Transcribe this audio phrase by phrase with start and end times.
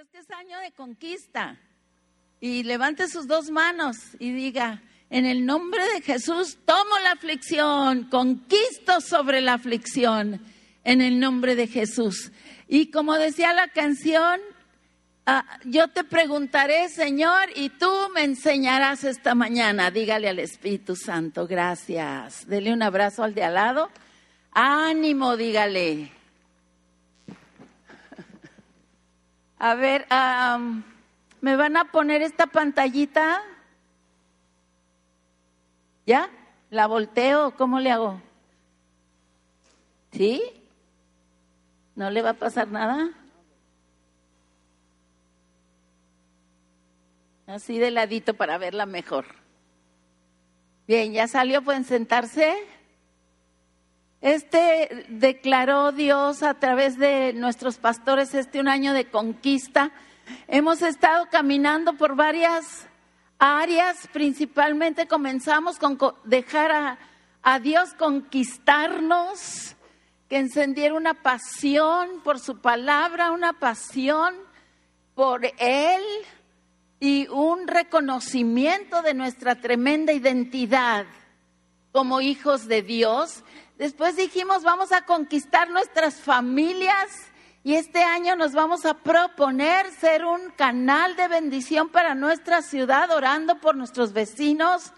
[0.00, 1.58] Este es año de conquista.
[2.40, 4.80] Y levante sus dos manos y diga,
[5.10, 10.40] en el nombre de Jesús tomo la aflicción, conquisto sobre la aflicción,
[10.84, 12.32] en el nombre de Jesús.
[12.66, 14.40] Y como decía la canción,
[15.26, 19.90] ah, yo te preguntaré, Señor, y tú me enseñarás esta mañana.
[19.90, 22.46] Dígale al Espíritu Santo, gracias.
[22.48, 23.90] Dele un abrazo al de al lado.
[24.52, 26.19] Ánimo, dígale.
[29.62, 30.06] A ver,
[31.42, 33.42] ¿me van a poner esta pantallita?
[36.06, 36.30] ¿Ya?
[36.70, 37.54] ¿La volteo?
[37.56, 38.22] ¿Cómo le hago?
[40.12, 40.42] ¿Sí?
[41.94, 43.10] ¿No le va a pasar nada?
[47.46, 49.26] Así de ladito para verla mejor.
[50.86, 51.60] Bien, ¿ya salió?
[51.62, 52.56] ¿Pueden sentarse?
[54.20, 59.92] Este declaró Dios a través de nuestros pastores este un año de conquista.
[60.46, 62.86] Hemos estado caminando por varias
[63.38, 66.98] áreas, principalmente comenzamos con dejar a,
[67.42, 69.74] a Dios conquistarnos,
[70.28, 74.34] que encendiera una pasión por su palabra, una pasión
[75.14, 76.02] por Él
[77.00, 81.06] y un reconocimiento de nuestra tremenda identidad
[81.90, 83.42] como hijos de Dios
[83.80, 87.08] Después dijimos, vamos a conquistar nuestras familias
[87.64, 93.10] y este año nos vamos a proponer ser un canal de bendición para nuestra ciudad,
[93.10, 94.92] orando por nuestros vecinos.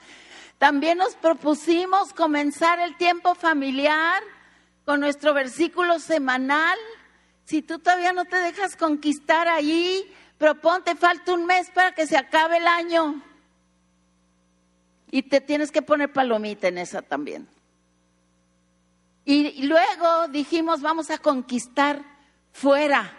[0.58, 4.20] También nos propusimos comenzar el tiempo familiar
[4.84, 6.76] con nuestro versículo semanal.
[7.44, 12.16] Si tú todavía no te dejas conquistar ahí, proponte, falta un mes para que se
[12.16, 13.22] acabe el año.
[15.12, 17.46] Y te tienes que poner palomita en esa también.
[19.24, 22.02] Y luego dijimos, vamos a conquistar
[22.52, 23.12] fuera,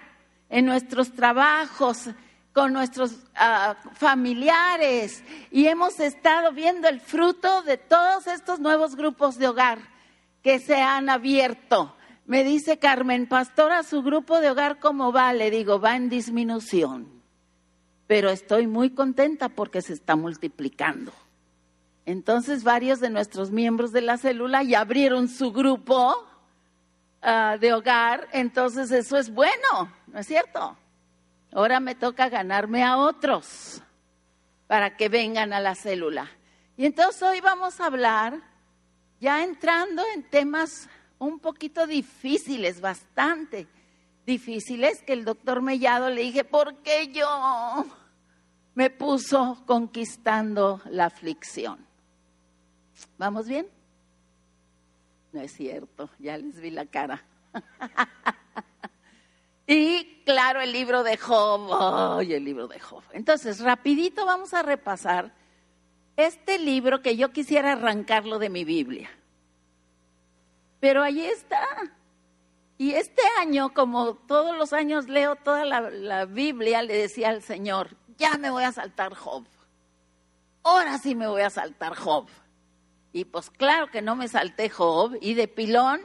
[0.49, 2.09] en nuestros trabajos,
[2.53, 5.23] con nuestros ah, familiares.
[5.51, 9.79] Y hemos estado viendo el fruto de todos estos nuevos grupos de hogar
[10.43, 11.95] que se han abierto.
[12.25, 15.33] Me dice Carmen, pastora, su grupo de hogar, ¿cómo va?
[15.33, 17.23] Le digo, va en disminución.
[18.07, 21.11] Pero estoy muy contenta porque se está multiplicando.
[22.05, 26.13] Entonces varios de nuestros miembros de la célula ya abrieron su grupo
[27.21, 30.77] ah, de hogar, entonces eso es bueno, ¿no es cierto?
[31.53, 33.81] Ahora me toca ganarme a otros
[34.67, 36.29] para que vengan a la célula.
[36.75, 38.41] Y entonces hoy vamos a hablar,
[39.19, 40.89] ya entrando en temas
[41.19, 43.67] un poquito difíciles, bastante
[44.25, 47.85] difíciles, que el doctor Mellado le dije, ¿por qué yo
[48.73, 51.92] me puso conquistando la aflicción?
[53.17, 53.67] ¿Vamos bien?
[55.31, 57.23] No es cierto, ya les vi la cara.
[59.67, 61.69] y claro, el libro de Job,
[62.19, 63.03] ¡ay, el libro de Job!
[63.11, 65.33] Entonces, rapidito vamos a repasar
[66.15, 69.09] este libro que yo quisiera arrancarlo de mi Biblia.
[70.79, 71.65] Pero ahí está.
[72.77, 77.41] Y este año, como todos los años leo toda la, la Biblia, le decía al
[77.41, 79.45] Señor, ya me voy a saltar Job.
[80.63, 82.27] Ahora sí me voy a saltar Job.
[83.13, 86.01] Y pues claro que no me salté Job y de pilón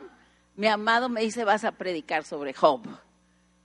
[0.59, 2.83] mi amado me dice vas a predicar sobre Job.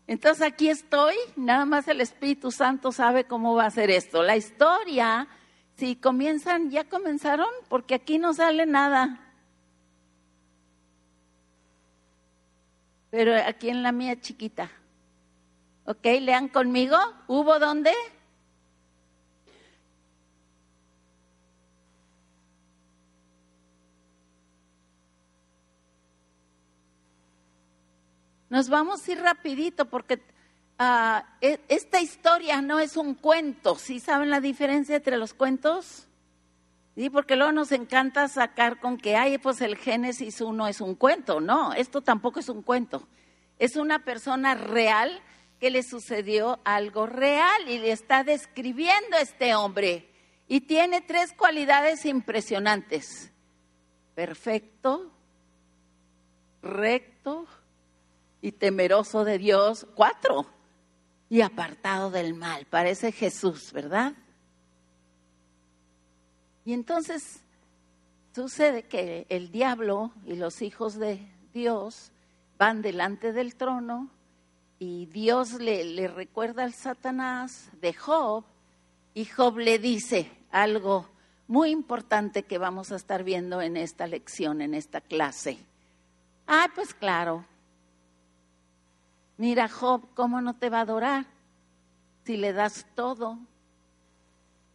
[0.05, 4.21] Entonces aquí estoy, nada más el Espíritu Santo sabe cómo va a ser esto.
[4.21, 5.27] La historia,
[5.75, 9.33] si comienzan, ya comenzaron, porque aquí no sale nada.
[13.09, 14.69] Pero aquí en la mía chiquita.
[15.85, 16.05] ¿Ok?
[16.21, 16.97] Lean conmigo.
[17.27, 17.91] ¿Hubo dónde?
[28.53, 30.21] Nos vamos a ir rapidito porque
[30.77, 33.79] ah, e, esta historia no es un cuento.
[33.79, 36.07] ¿Sí saben la diferencia entre los cuentos?
[36.93, 40.93] Sí, porque luego nos encanta sacar con que, ay, pues el Génesis 1 es un
[40.93, 41.41] cuento.
[41.41, 43.07] No, esto tampoco es un cuento.
[43.57, 45.19] Es una persona real
[45.59, 50.07] que le sucedió algo real y le está describiendo este hombre.
[50.47, 53.31] Y tiene tres cualidades impresionantes.
[54.13, 55.11] Perfecto,
[56.61, 57.47] recto
[58.43, 60.45] y temeroso de Dios, cuatro,
[61.29, 62.65] y apartado del mal.
[62.65, 64.11] Parece Jesús, ¿verdad?
[66.65, 67.39] Y entonces
[68.35, 72.11] sucede que el diablo y los hijos de Dios
[72.57, 74.09] van delante del trono
[74.77, 78.43] y Dios le, recuerda al Satanás de Job
[79.13, 81.07] y Job le dice algo
[81.47, 85.59] muy importante que vamos a estar viendo en esta lección, en esta clase.
[86.45, 87.45] Ah, pues claro,
[89.37, 91.25] Mira, Job, ¿cómo no te va a adorar?
[92.25, 93.37] si le das todo?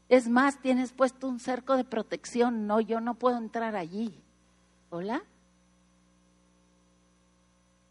[0.09, 2.67] Es más, tienes puesto un cerco de protección.
[2.67, 4.15] No, yo no puedo entrar allí.
[4.91, 5.23] ¿Hola?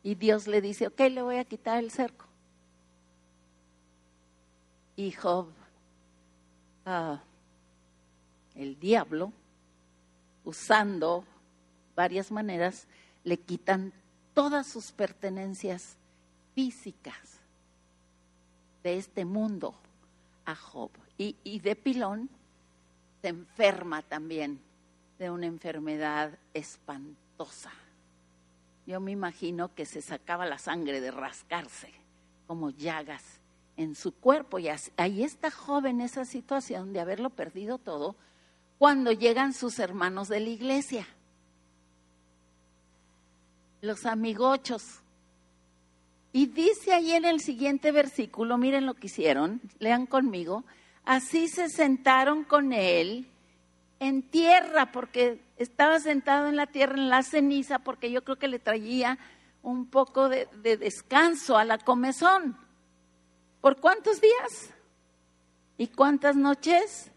[0.03, 2.25] Y Dios le dice, ok, le voy a quitar el cerco.
[4.95, 5.47] Y Job,
[6.85, 7.21] ah,
[8.55, 9.31] el diablo,
[10.43, 11.23] usando
[11.95, 12.87] varias maneras,
[13.23, 13.93] le quitan
[14.33, 15.97] todas sus pertenencias
[16.57, 17.39] físicas
[18.81, 19.75] de este mundo
[20.43, 20.89] a Job.
[21.15, 22.31] Y, y de pilón
[23.21, 24.59] se enferma también
[25.19, 27.69] de una enfermedad espantosa.
[28.87, 31.93] Yo me imagino que se sacaba la sangre de rascarse
[32.47, 33.23] como llagas
[33.75, 34.57] en su cuerpo.
[34.57, 34.67] Y
[34.97, 38.15] ahí está joven esa situación de haberlo perdido todo
[38.79, 41.05] cuando llegan sus hermanos de la iglesia.
[43.79, 45.03] Los amigochos.
[46.33, 50.65] Y dice ahí en el siguiente versículo, miren lo que hicieron, lean conmigo,
[51.05, 53.27] así se sentaron con él
[53.99, 58.47] en tierra, porque estaba sentado en la tierra, en la ceniza, porque yo creo que
[58.47, 59.17] le traía
[59.63, 62.57] un poco de, descanso a la comezón.
[63.61, 64.73] ¿Por cuántos días?
[65.77, 67.11] ¿Y cuántas noches?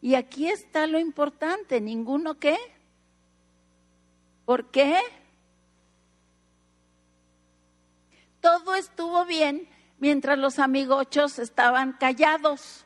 [0.00, 2.56] Y aquí está lo importante, ninguno qué.
[4.44, 4.96] ¿Por qué?
[8.40, 9.68] Todo estuvo bien
[9.98, 12.84] mientras los amigochos estaban callados.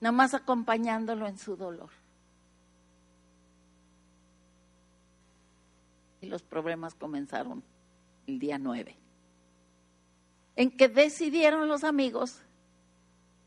[0.00, 1.90] nada más acompañándolo en su dolor.
[6.20, 7.62] Y los problemas comenzaron
[8.26, 8.96] el día 9,
[10.56, 12.40] en que decidieron los amigos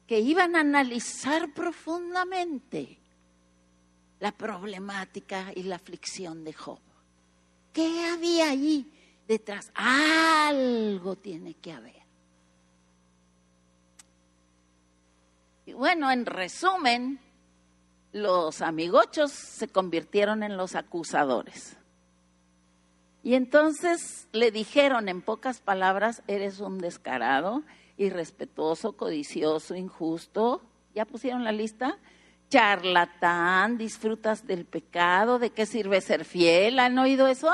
[0.08, 2.98] que iban a analizar profundamente
[4.20, 6.80] la problemática y la aflicción de Job.
[7.74, 8.92] ¿Qué había allí
[9.28, 9.72] detrás?
[9.76, 12.02] Algo tiene que haber.
[15.66, 17.20] Y bueno, en resumen,
[18.12, 21.78] los amigochos se convirtieron en los acusadores.
[23.24, 27.64] Y entonces le dijeron en pocas palabras, eres un descarado,
[27.98, 30.62] irrespetuoso, codicioso, injusto.
[30.96, 32.00] ¿Ya pusieron la lista?
[32.52, 36.80] Charlatán, disfrutas del pecado, ¿de qué sirve ser fiel?
[36.80, 37.50] ¿Han oído eso?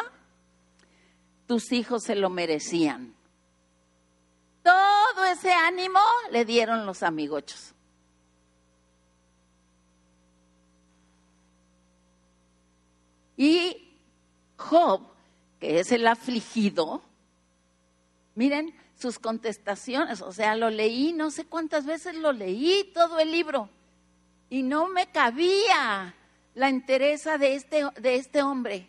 [1.45, 3.13] Tus hijos se lo merecían.
[4.63, 5.99] Todo ese ánimo
[6.31, 7.75] le dieron los amigochos.
[13.37, 13.95] Y
[14.57, 15.01] Job,
[15.59, 17.03] que es el afligido,
[18.33, 23.31] miren sus contestaciones, o sea, lo leí, no sé cuántas veces lo leí, todo el
[23.31, 23.69] libro,
[24.49, 26.15] y no me cabía
[26.55, 28.87] la entereza de este, de este hombre,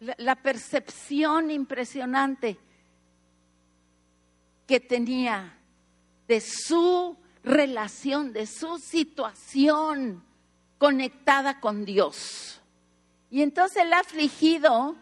[0.00, 2.58] la, percepción impresionante
[4.66, 5.58] que tenía
[6.28, 10.22] de su relación, de su situación
[10.78, 12.60] conectada con Dios.
[13.30, 14.96] Y entonces el afligido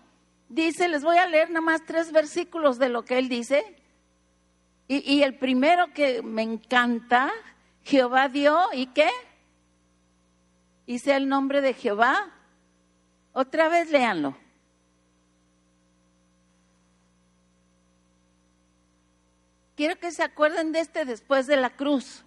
[0.48, 3.76] dice, les voy a leer nada más tres versículos de lo que él dice.
[4.88, 7.32] Y, el primero que me encanta,
[7.86, 9.08] Jehová dio, ¿y qué?
[10.86, 12.32] Hice el nombre de Jehová.
[13.32, 14.36] Otra vez léanlo.
[19.76, 22.24] Quiero que se acuerden de este después de la cruz.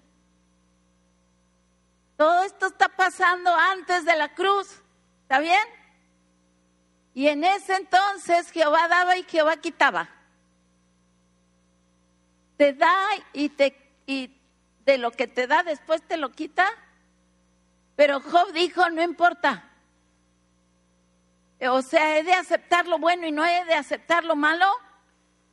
[2.15, 4.81] Todo esto está pasando antes de la cruz.
[5.23, 5.59] ¿Está bien?
[7.13, 10.07] Y en ese entonces Jehová daba y Jehová quitaba.
[12.55, 12.95] Te da
[13.33, 13.75] y, te,
[14.05, 14.38] y
[14.85, 16.67] de lo que te da después te lo quita.
[17.95, 19.69] Pero Job dijo, no importa.
[21.69, 24.65] O sea, he de aceptar lo bueno y no he de aceptar lo malo.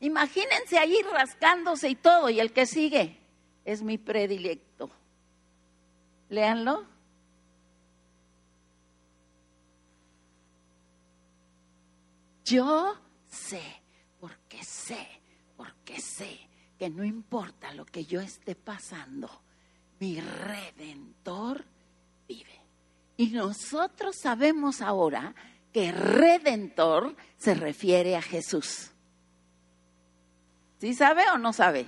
[0.01, 3.19] Imagínense ahí rascándose y todo, y el que sigue
[3.65, 4.91] es mi predilecto.
[6.29, 6.87] Léanlo.
[12.45, 12.97] Yo
[13.29, 13.63] sé,
[14.21, 15.05] porque sé,
[15.57, 16.46] porque sé
[16.79, 19.31] que no importa lo que yo esté pasando,
[20.01, 21.65] mi redentor
[22.29, 22.61] vive.
[23.17, 25.35] Y nosotros sabemos ahora
[25.73, 28.91] que redentor se refiere a Jesús.
[30.79, 31.87] ¿Sí sabe o no sabe?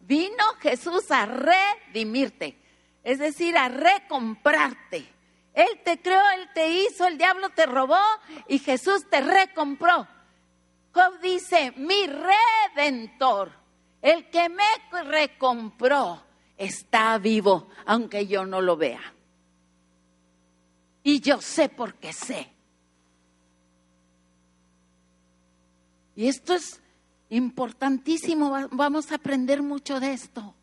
[0.00, 2.60] Vino Jesús a redimirte
[3.02, 5.06] es decir, a recomprarte.
[5.54, 7.98] Él te creó, Él te hizo, el diablo te robó
[8.48, 10.06] y Jesús te recompró.
[10.92, 13.52] Job dice, mi redentor,
[14.02, 14.64] el que me
[15.04, 16.22] recompró,
[16.56, 19.00] está vivo, aunque yo no lo vea.
[21.02, 22.52] Y yo sé porque sé.
[26.16, 26.80] Y esto es
[27.30, 30.54] importantísimo, vamos a aprender mucho de esto.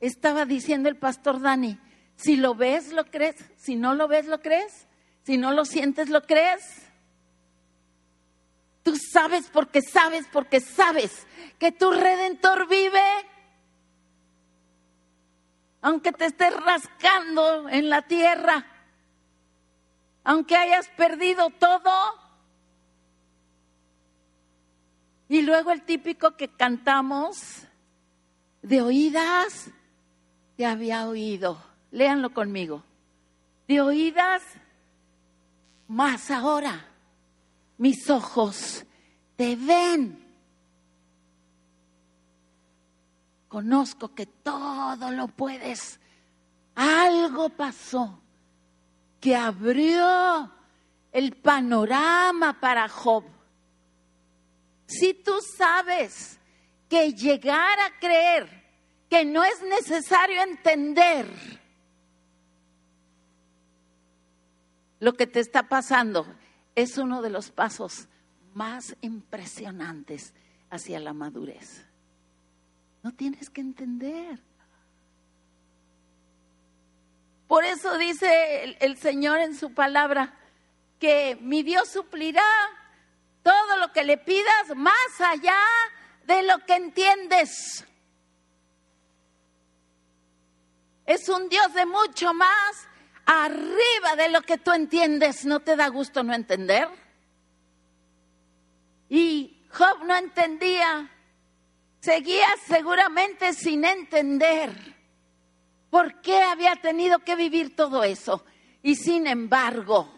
[0.00, 1.78] Estaba diciendo el pastor Dani,
[2.16, 4.86] si lo ves, lo crees, si no lo ves, lo crees,
[5.24, 6.83] si no lo sientes, lo crees.
[8.84, 11.26] Tú sabes porque sabes, porque sabes
[11.58, 13.02] que tu redentor vive.
[15.80, 18.66] Aunque te estés rascando en la tierra,
[20.22, 21.90] aunque hayas perdido todo.
[25.28, 27.66] Y luego el típico que cantamos,
[28.60, 29.70] de oídas
[30.56, 31.58] te había oído.
[31.90, 32.82] Léanlo conmigo.
[33.66, 34.42] De oídas,
[35.88, 36.93] más ahora
[37.78, 38.84] mis ojos
[39.36, 40.22] te ven.
[43.48, 46.00] Conozco que todo lo puedes.
[46.74, 48.20] Algo pasó
[49.20, 50.50] que abrió
[51.12, 53.24] el panorama para Job.
[54.86, 56.38] Si tú sabes
[56.88, 58.64] que llegar a creer
[59.08, 61.26] que no es necesario entender
[64.98, 66.26] lo que te está pasando,
[66.74, 68.08] es uno de los pasos
[68.54, 70.34] más impresionantes
[70.70, 71.86] hacia la madurez.
[73.02, 74.40] No tienes que entender.
[77.46, 80.34] Por eso dice el, Señor en su palabra
[80.98, 82.42] que mi Dios suplirá
[83.42, 85.60] todo lo que le pidas más allá
[86.26, 87.84] de lo que entiendes.
[91.04, 92.88] Es un Dios de mucho más
[93.26, 95.44] arriba de lo que tú entiendes.
[95.44, 96.88] ¿No te da gusto no entender?
[99.08, 101.10] Y Job no entendía.
[102.00, 104.94] Seguía seguramente sin entender
[105.90, 108.44] por qué había tenido que vivir todo eso.
[108.82, 110.12] Y sin embargo,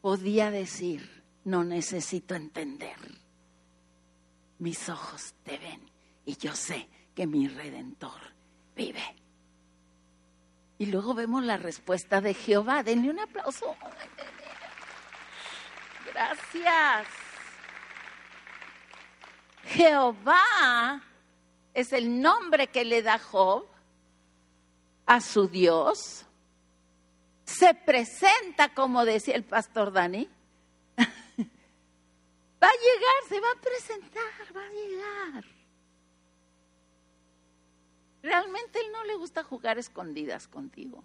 [0.00, 2.96] podía decir, no necesito entender.
[4.58, 5.90] Mis ojos te ven
[6.26, 8.20] y yo sé que mi redentor
[8.76, 9.23] vive.
[10.78, 12.82] Y luego vemos la respuesta de Jehová.
[12.82, 13.76] Denle un aplauso.
[16.12, 17.06] Gracias.
[19.66, 21.02] Jehová
[21.72, 23.66] es el nombre que le da Job
[25.06, 26.26] a su Dios.
[27.44, 30.28] Se presenta, como decía el pastor Dani.
[30.96, 35.44] va a llegar, se va a presentar, va a llegar.
[38.24, 41.04] Realmente él no le gusta jugar escondidas contigo,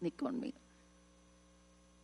[0.00, 0.56] ni conmigo.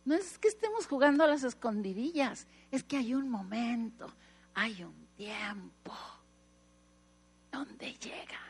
[0.03, 4.11] No es que estemos jugando a las escondidillas, es que hay un momento,
[4.55, 5.93] hay un tiempo
[7.49, 8.41] donde llega.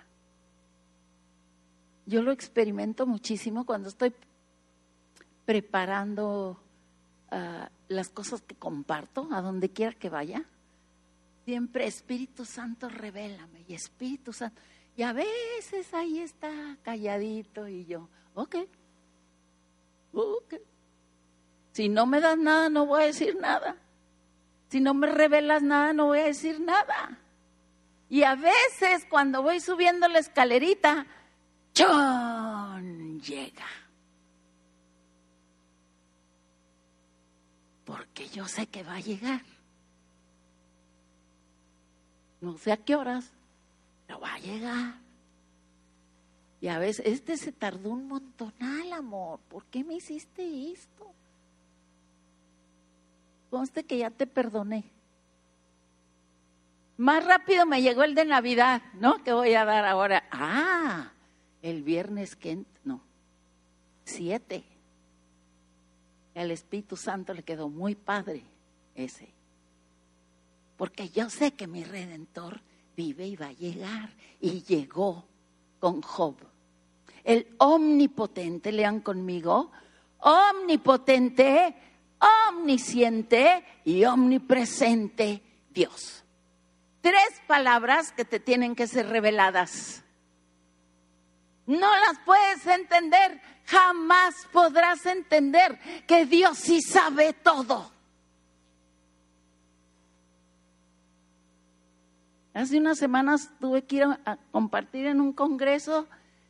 [2.08, 4.16] Yo lo experimento muchísimo cuando estoy
[5.46, 6.60] preparando
[7.30, 10.46] ah, las cosas que comparto, a donde quiera que vaya.
[11.46, 13.66] Siempre Espíritu Santo, revélame.
[13.68, 14.60] Y Espíritu Santo.
[14.98, 16.50] Y a veces ahí está
[16.82, 18.56] calladito y yo, ok,
[20.12, 20.56] ok.
[21.72, 23.78] Si no me das nada, no voy a decir nada.
[24.70, 27.20] Si no me revelas nada, no voy a decir nada.
[28.10, 31.06] Y a veces cuando voy subiendo la escalerita,
[31.74, 33.22] ¡chon!
[33.22, 33.68] llega.
[37.86, 39.42] Porque yo sé que va a llegar.
[42.42, 43.32] No sé a qué horas,
[44.08, 44.96] pero va a llegar.
[46.60, 49.40] Y a veces, este se tardó un montonal, amor.
[49.48, 51.14] ¿Por qué me hiciste esto?
[53.52, 54.86] Conste que ya te perdoné.
[56.98, 59.24] Más rápido me llegó el de Navidad, ¿no?
[59.24, 60.24] Que voy a dar ahora.
[60.32, 61.12] Ah,
[61.62, 63.02] el viernes que, no,
[64.04, 64.64] siete.
[66.34, 68.44] El Espíritu Santo le quedó muy padre
[68.96, 69.30] ese.
[70.76, 72.62] Porque yo sé que mi redentor
[72.98, 74.10] vive y va a llegar.
[74.42, 75.24] Y llegó
[75.80, 76.36] con Job.
[77.24, 79.72] El omnipotente, lean conmigo,
[80.20, 81.76] omnipotente,
[82.50, 86.24] omnisciente y omnipresente Dios.
[87.02, 90.04] Tres palabras que te tienen que ser reveladas.
[91.68, 97.92] No las puedes entender, jamás podrás entender que Dios sí sabe todo.
[102.58, 106.08] Hace unas semanas tuve que ir a, compartir en un congreso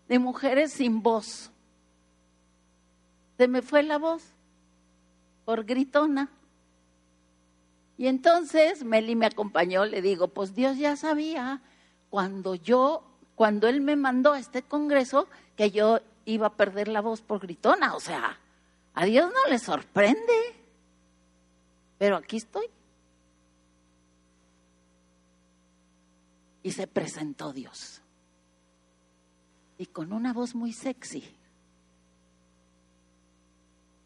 [0.08, 1.52] de mujeres sin voz.
[3.38, 4.24] Se me fue la voz
[5.44, 6.30] por gritona.
[7.98, 11.62] Y entonces Meli me acompañó, le digo, pues Dios ya sabía
[12.10, 13.04] cuando yo,
[13.36, 17.42] cuando Él me mandó a este congreso, que yo iba a perder la voz por
[17.42, 17.96] gritona.
[17.96, 18.40] O sea,
[18.94, 20.56] a Dios no le sorprende.
[21.98, 22.77] Pero aquí estoy.
[26.68, 28.02] Y se presentó Dios.
[29.78, 31.24] Y con una voz muy sexy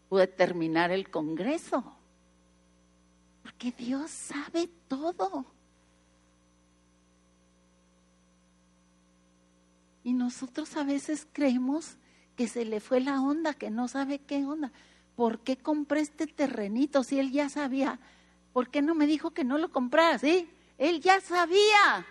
[0.08, 1.84] pude terminar el Congreso.
[3.42, 5.44] Porque Dios sabe todo.
[10.04, 11.98] Y nosotros a veces creemos
[12.36, 14.72] que se le fue la onda, que no sabe qué onda.
[15.16, 18.00] ¿Por qué compré este terrenito si él ya sabía?
[18.54, 20.20] ¿Por qué no me dijo que no lo comprara?
[20.20, 20.48] ¿Sí?
[20.78, 22.06] Él ya sabía.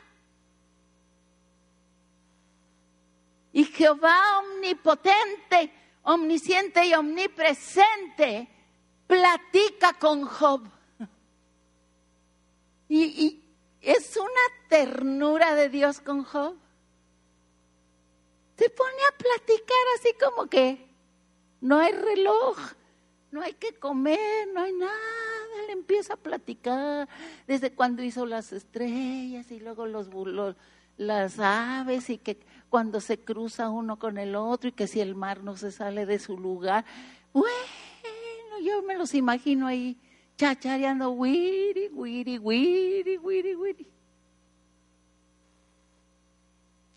[3.53, 8.49] Y Jehová omnipotente, omnisciente y omnipresente
[9.07, 10.63] platica con Job.
[12.89, 13.45] Y,
[13.81, 16.55] es una ternura de Dios con Job
[18.61, 20.87] se pone a platicar así como que
[21.63, 22.59] no hay reloj,
[23.31, 24.93] no hay que comer, no hay nada.
[25.67, 27.09] Le empieza a platicar
[27.47, 30.11] desde cuando hizo las estrellas y luego los,
[30.99, 32.39] las aves y que
[32.71, 36.07] cuando se cruza uno con el otro y que si el mar no se sale
[36.07, 36.85] de su lugar.
[37.33, 37.55] Bueno,
[38.65, 39.99] yo me los imagino ahí
[40.37, 43.87] chachareando, wiri, wiri, wiri, wiri, wiri.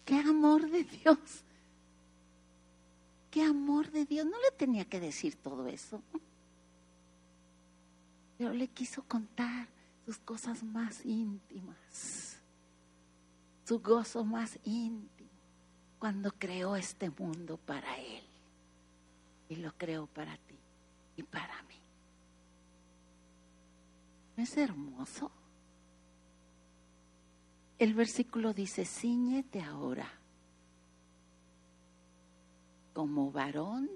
[0.05, 1.17] Qué amor de Dios.
[3.31, 4.25] Qué amor de Dios.
[4.25, 6.01] No le tenía que decir todo eso.
[8.37, 9.67] Pero le quiso contar
[10.05, 12.37] sus cosas más íntimas,
[13.65, 15.12] su gozo más íntimo,
[16.03, 18.21] cuando creó este mundo para Él.
[19.47, 20.59] Y lo creó para ti
[21.15, 21.79] y para mí.
[24.35, 25.31] ¿No es hermoso?
[27.79, 30.11] El versículo dice, ciñete ahora
[32.91, 33.89] como varón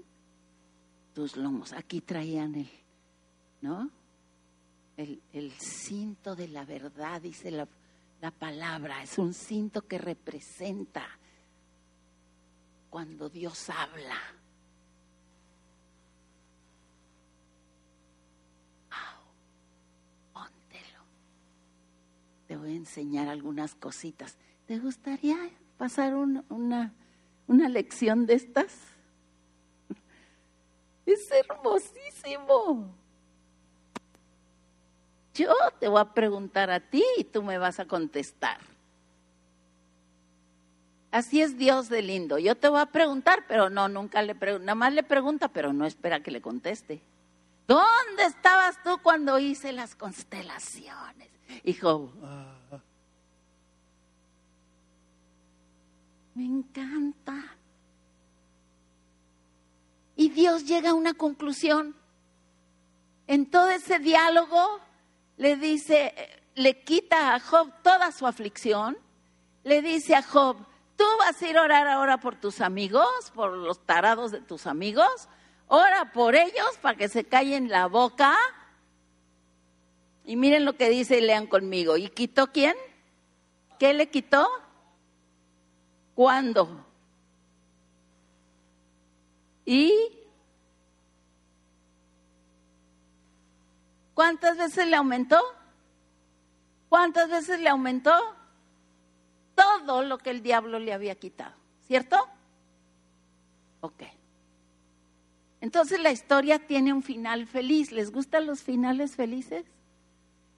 [1.12, 1.74] tus lomos.
[1.74, 2.70] Aquí traían el,
[3.60, 3.90] ¿no?
[4.96, 7.68] El, el cinto de la verdad, dice la,
[8.22, 11.06] la palabra, es un cinto que representa
[12.90, 14.16] cuando Dios habla.
[20.32, 21.04] póntelo.
[22.46, 24.36] Te voy a enseñar algunas cositas.
[24.66, 25.36] ¿Te gustaría
[25.76, 26.92] pasar una
[27.48, 28.72] una lección de estas.
[31.06, 32.94] Es hermosísimo.
[35.32, 38.58] Yo te voy a preguntar a ti y tú me vas a contestar.
[41.10, 42.38] Así es Dios de lindo.
[42.38, 44.64] Yo te voy a preguntar, pero no, nunca le pregunto.
[44.66, 47.00] Nada más le pregunta, pero no espera que le conteste.
[47.66, 51.28] ¿Dónde estabas tú cuando hice las constelaciones?
[51.64, 52.12] Hijo,
[56.34, 57.56] Me encanta.
[60.14, 61.96] Y Dios llega a una conclusión.
[63.26, 64.78] En todo ese diálogo
[65.36, 66.14] le dice,
[66.54, 68.96] le quita a Job toda su aflicción.
[69.64, 70.58] Le dice a Job,
[70.98, 74.66] tú vas a ir a orar ahora por tus amigos, por los tarados de tus
[74.66, 75.28] amigos.
[75.68, 78.36] Ora por ellos para que se callen la boca.
[80.24, 81.96] Y miren lo que dice y lean conmigo.
[81.96, 82.74] ¿Y quitó quién?
[83.78, 84.48] ¿Qué le quitó?
[86.14, 86.84] ¿Cuándo?
[89.64, 89.92] ¿Y
[94.14, 95.40] cuántas veces le aumentó?
[96.88, 98.37] ¿Cuántas veces le aumentó?
[99.58, 101.54] Todo lo que el diablo le había quitado,
[101.86, 102.16] ¿cierto?
[103.80, 104.04] Ok.
[105.60, 107.90] Entonces la historia tiene un final feliz.
[107.90, 109.64] ¿Les gustan los finales felices?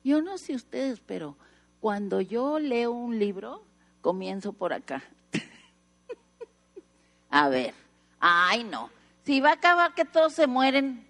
[0.05, 1.37] Yo no sé ustedes, pero
[1.81, 3.65] cuando yo leo un libro,
[4.03, 5.03] comienzo por acá.
[7.31, 7.75] A ver,
[8.19, 8.91] ay no,
[9.25, 11.07] si va a acabar que todos se mueren,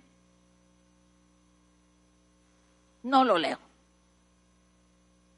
[3.02, 3.58] no lo leo.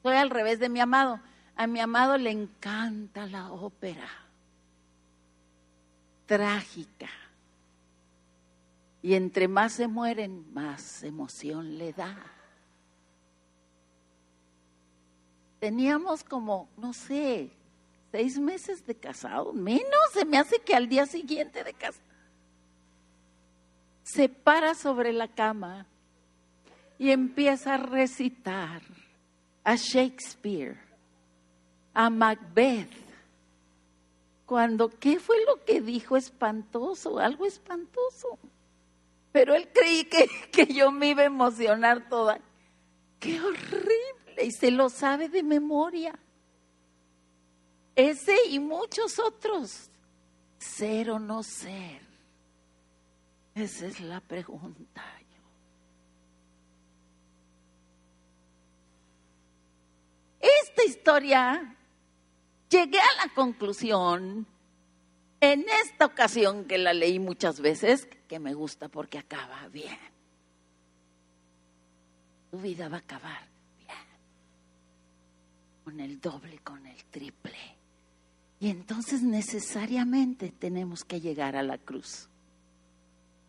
[0.03, 1.19] Soy al revés de mi amado.
[1.55, 4.09] A mi amado le encanta la ópera
[6.25, 7.09] trágica.
[9.01, 12.17] Y entre más se mueren, más emoción le da.
[15.59, 17.51] Teníamos como, no sé,
[18.11, 22.01] seis meses de casado, menos, se me hace que al día siguiente de casa.
[24.03, 25.85] Se para sobre la cama
[26.97, 28.81] y empieza a recitar
[29.63, 30.77] a Shakespeare,
[31.93, 32.89] a Macbeth.
[34.45, 37.19] Cuando, ¿qué fue lo que dijo espantoso?
[37.19, 38.37] Algo espantoso.
[39.31, 42.39] Pero él creí que, que yo me iba a emocionar toda.
[43.19, 44.43] ¡Qué horrible!
[44.43, 46.17] Y se lo sabe de memoria.
[47.95, 49.89] Ese y muchos otros.
[50.57, 52.01] ¿Ser o no ser?
[53.55, 55.03] Esa es la pregunta.
[60.43, 61.77] Esta historia
[62.73, 64.47] llegué a la conclusión,
[65.39, 69.97] en esta ocasión que la leí muchas veces, que me gusta porque acaba bien.
[72.49, 73.89] Tu vida va a acabar bien.
[75.83, 77.57] Con el doble, con el triple.
[78.59, 82.29] Y entonces necesariamente tenemos que llegar a la cruz.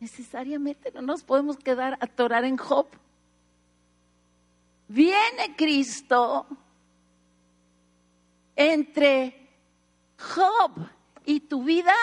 [0.00, 2.88] Necesariamente no nos podemos quedar atorar en Job.
[4.88, 6.46] Viene Cristo
[8.57, 9.49] entre
[10.19, 10.73] Job
[11.25, 11.95] y tu vida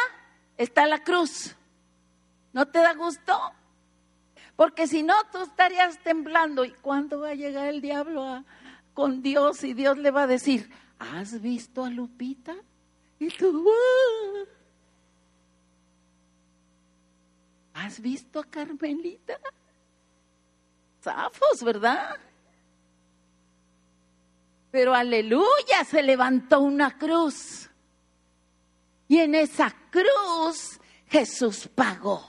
[0.57, 1.55] está la cruz.
[2.53, 3.33] ¿No te da gusto?
[4.55, 6.65] Porque si no, tú estarías temblando.
[6.65, 8.43] ¿Y cuándo va a llegar el diablo
[8.93, 9.63] con Dios?
[9.63, 12.55] Y Dios le va a decir, ¿has visto a Lupita?
[13.19, 13.67] Y tú,
[17.73, 19.39] ¿has visto a Carmelita?
[21.01, 22.19] Zafos, ¿verdad?
[24.71, 27.69] Pero aleluya, se levantó una cruz.
[29.07, 32.25] Y en esa cruz Jesús pagó.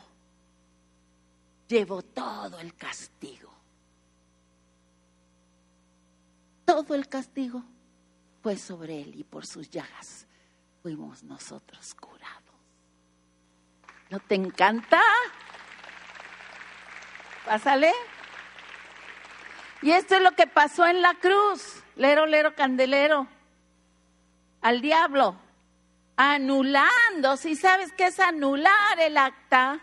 [1.68, 3.50] Llevó todo el castigo.
[6.64, 7.62] Todo el castigo
[8.42, 10.26] fue sobre él y por sus llagas
[10.82, 12.42] fuimos nosotros curados.
[14.10, 15.00] ¿No te encanta?
[17.46, 17.92] Pásale.
[19.80, 21.81] Y esto es lo que pasó en la cruz.
[21.96, 23.26] Lero, lero, candelero.
[24.60, 25.36] Al diablo.
[26.16, 27.36] Anulando.
[27.36, 29.80] Si sabes qué es anular el acta,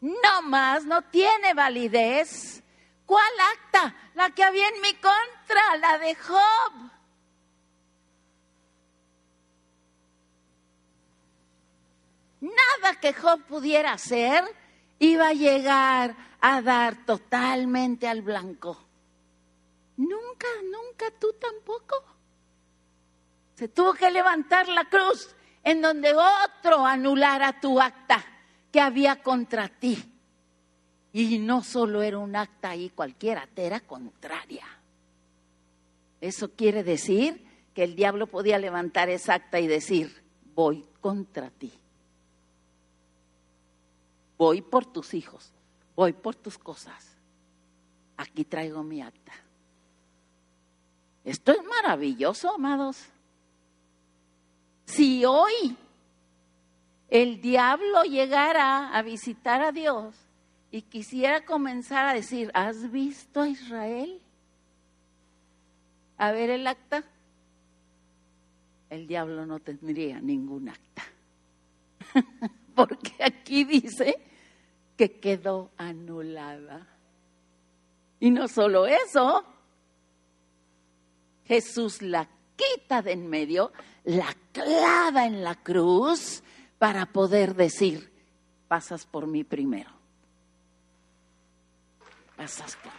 [0.00, 2.62] no más, no tiene validez.
[3.06, 3.94] ¿Cuál acta?
[4.14, 6.90] La que había en mi contra, la de Job.
[12.40, 14.44] Nada que Job pudiera hacer
[14.98, 18.87] iba a llegar a dar totalmente al blanco.
[20.38, 22.04] Nunca, nunca tú tampoco.
[23.54, 28.24] Se tuvo que levantar la cruz en donde otro anulara tu acta
[28.70, 30.12] que había contra ti.
[31.12, 34.64] Y no solo era un acta ahí cualquiera, te era contraria.
[36.20, 40.22] Eso quiere decir que el diablo podía levantar esa acta y decir,
[40.54, 41.72] voy contra ti.
[44.36, 45.52] Voy por tus hijos,
[45.96, 47.16] voy por tus cosas.
[48.16, 49.32] Aquí traigo mi acta.
[51.28, 53.04] Esto es maravilloso, amados.
[54.86, 55.76] Si hoy
[57.10, 60.14] el diablo llegara a visitar a Dios
[60.70, 64.22] y quisiera comenzar a decir, ¿has visto a Israel?
[66.16, 67.04] A ver el acta.
[68.88, 71.02] El diablo no tendría ningún acta.
[72.74, 74.16] Porque aquí dice
[74.96, 76.86] que quedó anulada.
[78.18, 79.44] Y no solo eso,
[81.48, 83.72] Jesús la quita de en medio,
[84.04, 86.42] la clava en la cruz
[86.78, 88.12] para poder decir,
[88.68, 89.90] pasas por mí primero.
[92.36, 92.98] Pasas por mí.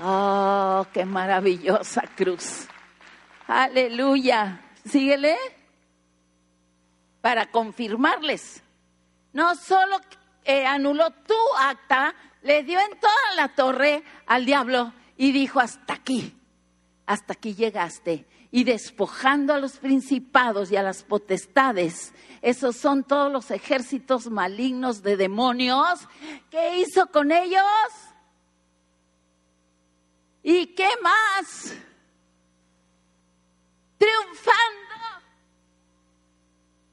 [0.00, 2.68] Oh, qué maravillosa cruz.
[3.46, 4.60] Aleluya.
[4.84, 5.36] Síguele.
[7.22, 8.62] Para confirmarles.
[9.32, 9.96] No solo
[10.44, 15.94] eh, anuló tu acta, le dio en toda la torre al diablo y dijo hasta
[15.94, 16.38] aquí
[17.08, 18.26] hasta aquí llegaste.
[18.50, 25.02] Y despojando a los principados y a las potestades, esos son todos los ejércitos malignos
[25.02, 26.00] de demonios.
[26.50, 27.62] ¿Qué hizo con ellos?
[30.42, 31.74] ¿Y qué más?
[33.96, 35.24] Triunfando.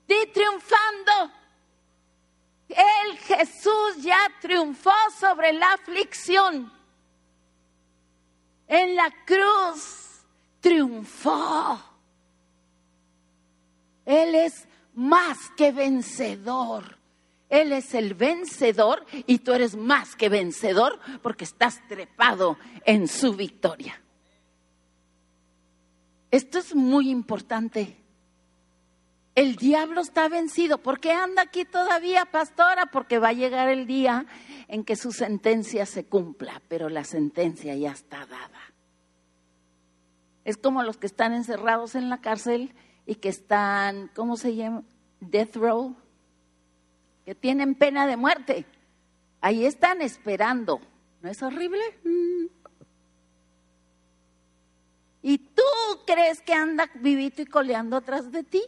[0.08, 1.32] Di triunfando.
[2.70, 6.72] El Jesús ya triunfó sobre la aflicción.
[8.68, 10.05] En la cruz
[10.66, 11.80] triunfó.
[14.04, 16.98] Él es más que vencedor.
[17.50, 23.36] Él es el vencedor y tú eres más que vencedor porque estás trepado en su
[23.36, 24.02] victoria.
[26.32, 27.98] Esto es muy importante.
[29.36, 30.80] El diablo está vencido.
[30.80, 32.88] ¿Por qué anda aquí todavía, pastora?
[32.88, 34.26] Porque va a llegar el día
[34.68, 38.65] en que su sentencia se cumpla, pero la sentencia ya está dada.
[40.46, 42.74] Es como los que están encerrados en la cárcel
[43.06, 44.84] y que están, ¿cómo se llama?
[45.20, 45.96] Death row,
[47.26, 48.66] que tienen pena de muerte.
[49.42, 50.80] Ahí están esperando.
[51.22, 51.84] ¿No es horrible?
[55.24, 55.64] ¿Y tú
[56.06, 58.62] crees que anda vivito y coleando atrás de ti?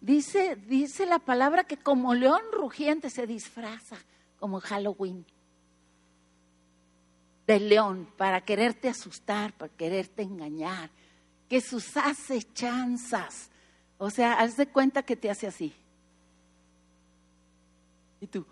[0.00, 3.98] Dice, dice la palabra que como león rugiente se disfraza,
[4.38, 5.26] como Halloween.
[7.48, 10.90] Del león para quererte asustar, para quererte engañar,
[11.48, 13.50] que sus acechanzas,
[13.96, 15.74] o sea, haz de cuenta que te hace así.
[18.20, 18.46] Y tú,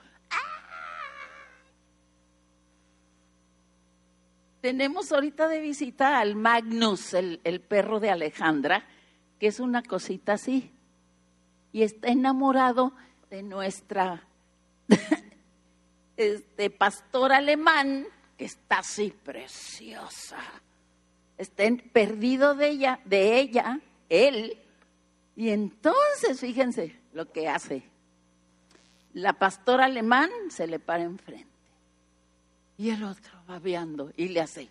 [4.63, 8.85] Tenemos ahorita de visita al Magnus, el, el, perro de Alejandra,
[9.39, 10.73] que es una cosita así.
[11.73, 12.93] Y está enamorado
[13.31, 14.27] de nuestra
[16.17, 20.39] este, pastor alemán, que está así preciosa.
[21.39, 24.59] Está perdido de ella, de ella, él.
[25.35, 27.83] Y entonces, fíjense lo que hace.
[29.13, 31.57] La pastora alemán se le para enfrente
[32.79, 34.69] y el otro babeando y le hace.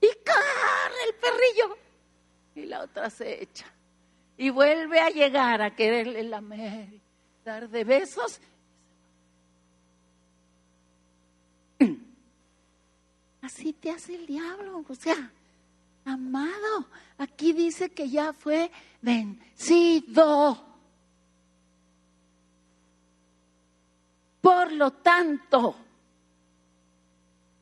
[0.00, 1.76] Y corre el perrillo.
[2.54, 3.66] Y la otra se echa.
[4.36, 6.88] Y vuelve a llegar a quererle lamer,
[7.44, 8.40] dar de besos.
[13.48, 14.84] Así te hace el diablo.
[14.86, 15.32] O sea,
[16.04, 20.62] amado, aquí dice que ya fue vencido.
[24.42, 25.74] Por lo tanto,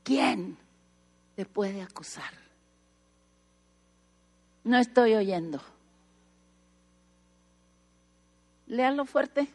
[0.02, 0.58] ¿quién
[1.36, 2.34] te puede acusar?
[4.64, 5.60] No estoy oyendo.
[8.66, 9.46] Léalo fuerte.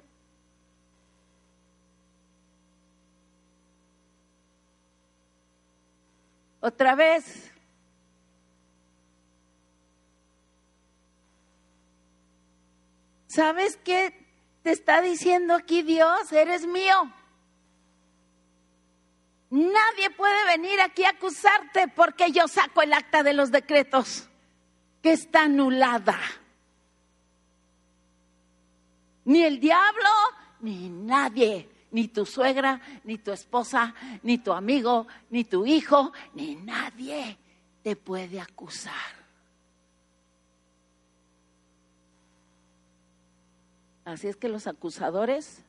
[6.61, 7.51] Otra vez.
[13.27, 14.13] ¿Sabes qué
[14.61, 16.31] te está diciendo aquí Dios?
[16.31, 17.11] Eres mío.
[19.49, 24.29] Nadie puede venir aquí a acusarte porque yo saco el acta de los decretos
[25.01, 26.19] que está anulada.
[29.25, 30.09] Ni el diablo,
[30.59, 36.55] ni nadie, ni tu suegra, ni tu esposa, ni tu amigo, ni tu hijo, ni
[36.55, 37.37] nadie
[37.83, 39.21] te puede acusar.
[44.05, 45.63] Así es que los acusadores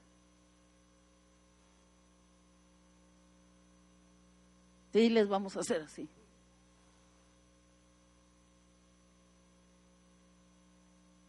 [4.93, 6.07] Sí, les vamos a hacer así.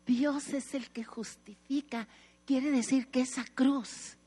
[0.06, 2.10] Dios es el que justifica.
[2.46, 4.18] Quiere decir que esa cruz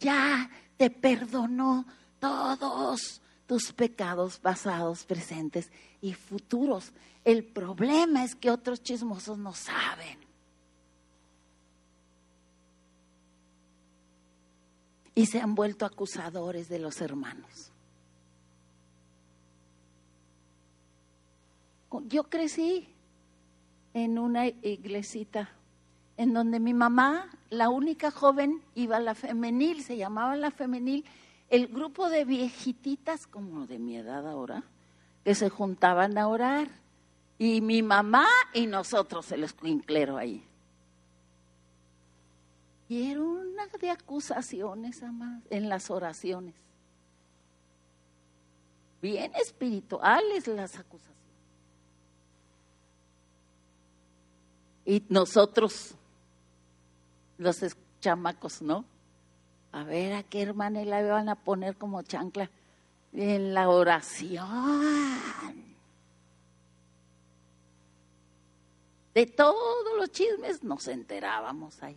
[0.00, 1.86] ya te perdonó
[2.18, 6.92] todos tus pecados pasados, presentes y futuros.
[7.24, 10.18] El problema es que otros chismosos no saben.
[15.14, 17.70] Y se han vuelto acusadores de los hermanos.
[22.06, 22.88] yo crecí
[23.94, 25.50] en una iglesita
[26.20, 31.02] en donde mi mamá, la única joven, iba a la femenil, se llamaba la femenil,
[31.48, 34.62] el grupo de viejititas como de mi edad ahora,
[35.24, 36.68] que se juntaban a orar.
[37.38, 40.44] Y mi mamá y nosotros, el escuinclero ahí.
[42.90, 45.02] Y era una de acusaciones,
[45.48, 46.54] en las oraciones.
[49.00, 51.16] Bien espirituales las acusaciones.
[54.84, 55.94] Y nosotros,
[57.40, 57.64] los
[58.00, 58.84] chamacos, ¿no?
[59.72, 62.50] A ver a qué hermana la van a poner como chancla
[63.12, 64.84] en la oración.
[69.14, 71.96] De todos los chismes nos enterábamos ahí.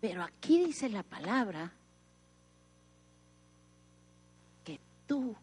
[0.00, 1.72] Pero aquí dice la palabra
[4.62, 5.34] que tú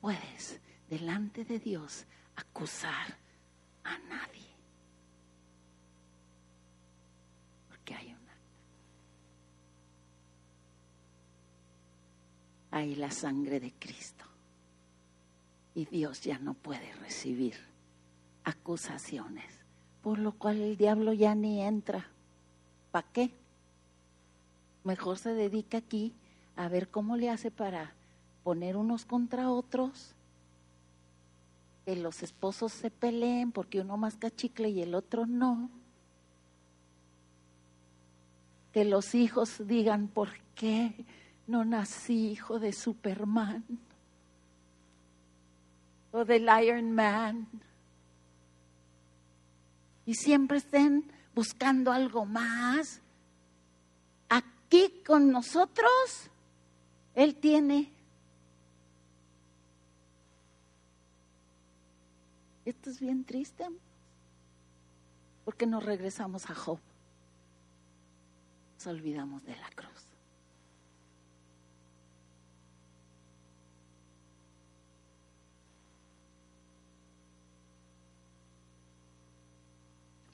[0.00, 2.04] puedes delante de Dios
[2.40, 3.16] acusar
[3.84, 4.48] a nadie.
[7.68, 8.36] Porque hay una.
[12.70, 14.24] Hay la sangre de Cristo.
[15.74, 17.54] Y Dios ya no puede recibir
[18.44, 19.60] acusaciones.
[20.02, 22.08] Por lo cual el diablo ya ni entra.
[22.90, 23.30] ¿Para qué?
[24.82, 26.14] Mejor se dedica aquí
[26.56, 27.92] a ver cómo le hace para
[28.42, 30.14] poner unos contra otros,
[31.90, 35.68] que los esposos se peleen porque uno más chicle y el otro no,
[38.72, 41.04] que los hijos digan, ¿por qué
[41.48, 43.64] no nací hijo de Superman?
[46.12, 47.48] O del Iron Man.
[50.06, 53.00] Y siempre estén buscando algo más.
[54.28, 56.30] Aquí con nosotros,
[57.16, 57.90] Él tiene
[62.64, 63.66] Esto es bien triste,
[65.44, 66.78] porque nos regresamos a Job.
[68.76, 69.90] nos olvidamos de la cruz.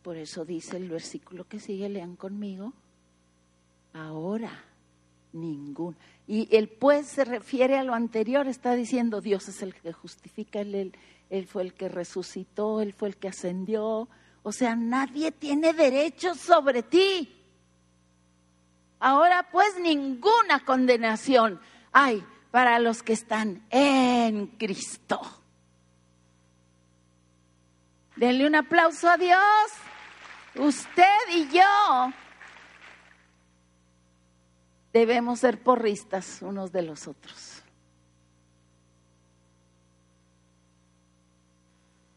[0.07, 2.73] Por eso dice el versículo que sigue, lean conmigo.
[3.93, 4.53] Ahora,
[5.33, 5.97] ningún.
[6.29, 10.61] Y el pues se refiere a lo anterior, está diciendo Dios es el que justifica,
[10.61, 10.93] él,
[11.31, 14.09] él, fue el que resucitó, Él fue el que ascendió.
[14.43, 17.33] O sea, nadie tiene derecho sobre ti.
[18.99, 21.61] Ahora pues ninguna condenación
[21.93, 25.21] hay para los que están en Cristo.
[28.17, 29.41] Denle un aplauso a Dios.
[30.55, 32.13] Usted y yo
[34.93, 37.56] debemos ser porristas unos de los otros.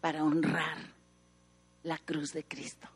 [0.02, 0.78] Para honrar
[1.84, 2.88] la cruz de Cristo.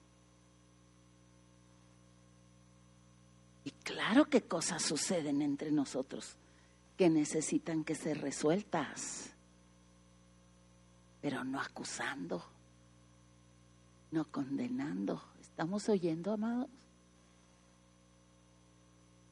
[3.65, 6.35] Y claro que cosas suceden entre nosotros
[6.97, 9.31] que necesitan que ser resueltas,
[11.21, 12.43] pero no acusando,
[14.11, 15.21] no condenando,
[15.53, 16.67] ¿Estamos oyendo, amados?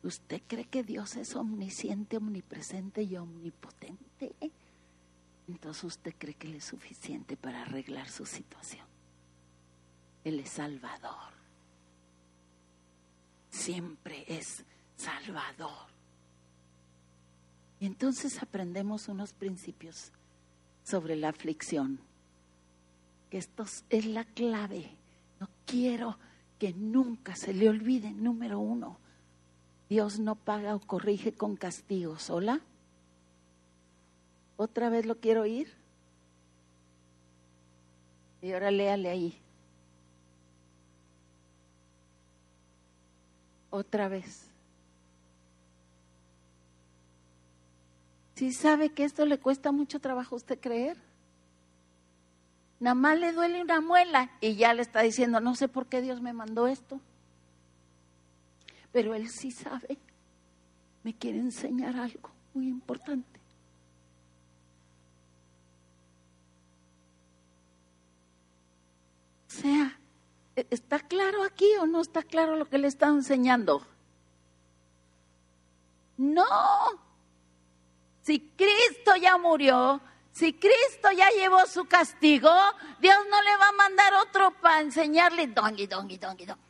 [0.04, 4.36] ¿Usted cree que Dios es omnisciente, omnipresente y omnipotente?
[5.52, 8.86] Entonces usted cree que Él es suficiente para arreglar su situación.
[10.24, 11.34] Él es Salvador.
[13.50, 14.64] Siempre es
[14.96, 15.90] Salvador.
[17.80, 20.12] Y entonces aprendemos unos principios
[20.84, 22.00] sobre la aflicción,
[23.32, 24.92] esto es la clave
[25.42, 26.18] no quiero
[26.60, 29.00] que nunca se le olvide, número uno,
[29.90, 32.30] Dios no paga o corrige con castigos.
[32.30, 32.62] ¿Hola?
[34.58, 35.74] ¿Otra vez lo quiero oír?
[38.42, 39.38] Y ahora léale ahí.
[43.70, 44.48] Otra vez.
[48.36, 50.98] Si sabe que esto le cuesta mucho trabajo a usted creer?
[52.82, 56.02] nada más le duele una muela y ya le está diciendo, no sé por qué
[56.02, 57.00] Dios me mandó esto.
[58.92, 60.00] Pero él sí sabe,
[61.04, 63.31] me quiere enseñar algo muy importante.
[69.52, 70.00] O sea,
[70.56, 73.86] ¿e-, ¿está claro aquí o no está claro lo que le está enseñando?
[76.18, 76.46] No.
[78.22, 80.00] Si Cristo ya murió,
[80.32, 82.52] si Cristo ya llevó su castigo,
[83.00, 86.62] Dios no le va a mandar otro para enseñarle dongi, dongi, dongi, dongi.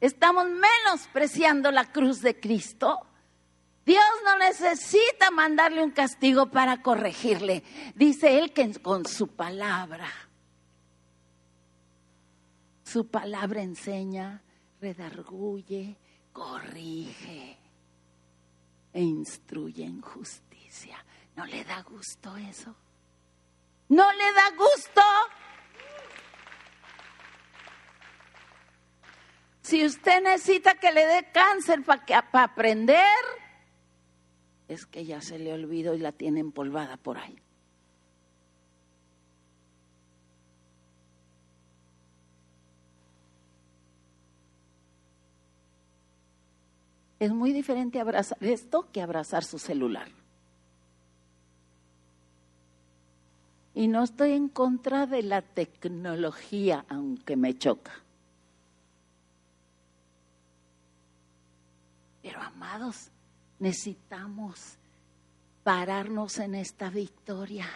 [0.00, 3.00] Estamos menospreciando la cruz de Cristo.
[3.86, 7.62] Dios no necesita mandarle un castigo para corregirle.
[7.94, 10.08] Dice él que con su palabra,
[12.86, 14.42] su palabra enseña,
[14.80, 15.98] redarguye,
[16.32, 17.58] corrige
[18.92, 21.04] e instruye en justicia.
[21.34, 22.76] ¿No le da gusto eso?
[23.88, 25.02] ¿No le da gusto?
[29.62, 33.02] Si usted necesita que le dé cáncer para aprender,
[34.68, 37.36] es que ya se le olvidó y la tiene empolvada por ahí.
[47.18, 50.08] Es muy diferente abrazar esto que abrazar su celular.
[53.74, 57.92] Y no estoy en contra de la tecnología, aunque me choca.
[62.22, 63.10] Pero amados,
[63.58, 64.78] necesitamos
[65.62, 67.68] pararnos en esta victoria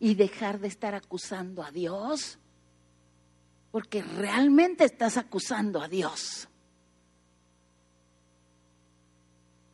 [0.00, 2.38] y dejar de estar acusando a Dios,
[3.70, 6.48] porque realmente estás acusando a Dios.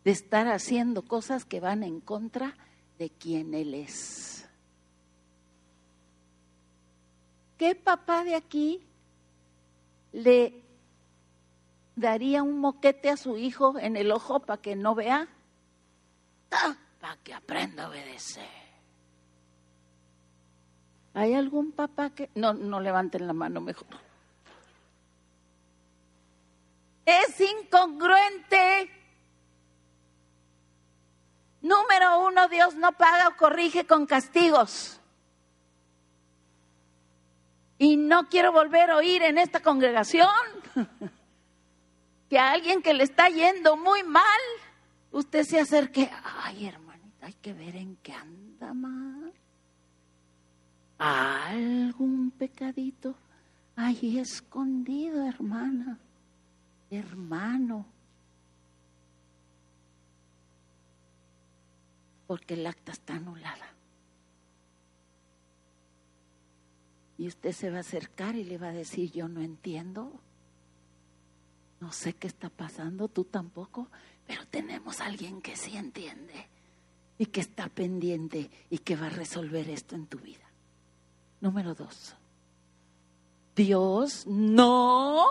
[0.05, 2.57] De estar haciendo cosas que van en contra
[2.99, 4.49] de quien Él es.
[7.59, 8.83] ¿Qué papá de aquí
[10.13, 10.63] le
[11.95, 15.29] daría un moquete a su hijo en el ojo para que no vea?
[16.51, 18.49] Ah, para que aprenda a obedecer.
[21.13, 22.31] ¿Hay algún papá que...
[22.35, 23.89] No, no levanten la mano mejor.
[27.05, 28.89] Es incongruente.
[31.63, 35.01] Número uno, Dios no paga o corrige con castigos.
[37.79, 40.29] Y no quiero volver a oír en esta congregación
[42.29, 44.41] que a alguien que le está yendo muy mal,
[45.13, 46.11] usted se acerque.
[46.43, 49.33] Ay, hermanita, hay que ver en qué anda mal.
[50.99, 53.15] Algún pecadito
[53.77, 55.99] ahí escondido, hermana.
[56.91, 57.87] hermano.
[62.31, 63.75] Porque el acta está anulada.
[67.19, 70.13] Y usted se va a acercar y le va a decir, yo no entiendo.
[71.81, 73.89] No sé qué está pasando, tú tampoco,
[74.29, 76.49] pero tenemos a alguien que sí entiende
[77.19, 80.49] y que está pendiente y que va a resolver esto en tu vida.
[81.41, 82.15] Número dos,
[83.57, 85.27] Dios no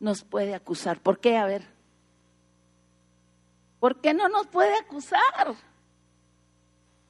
[0.00, 1.00] nos puede acusar.
[1.00, 1.36] ¿Por qué?
[1.36, 1.64] A ver.
[3.78, 5.69] ¿Por qué no nos puede acusar?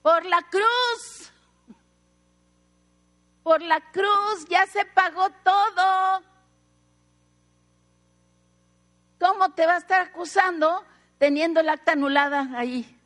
[0.03, 1.33] Por la cruz.
[3.43, 6.23] Por la cruz ya se pagó todo.
[9.19, 10.85] ¿Cómo te va a estar acusando
[11.19, 12.99] teniendo el acta anulada ahí?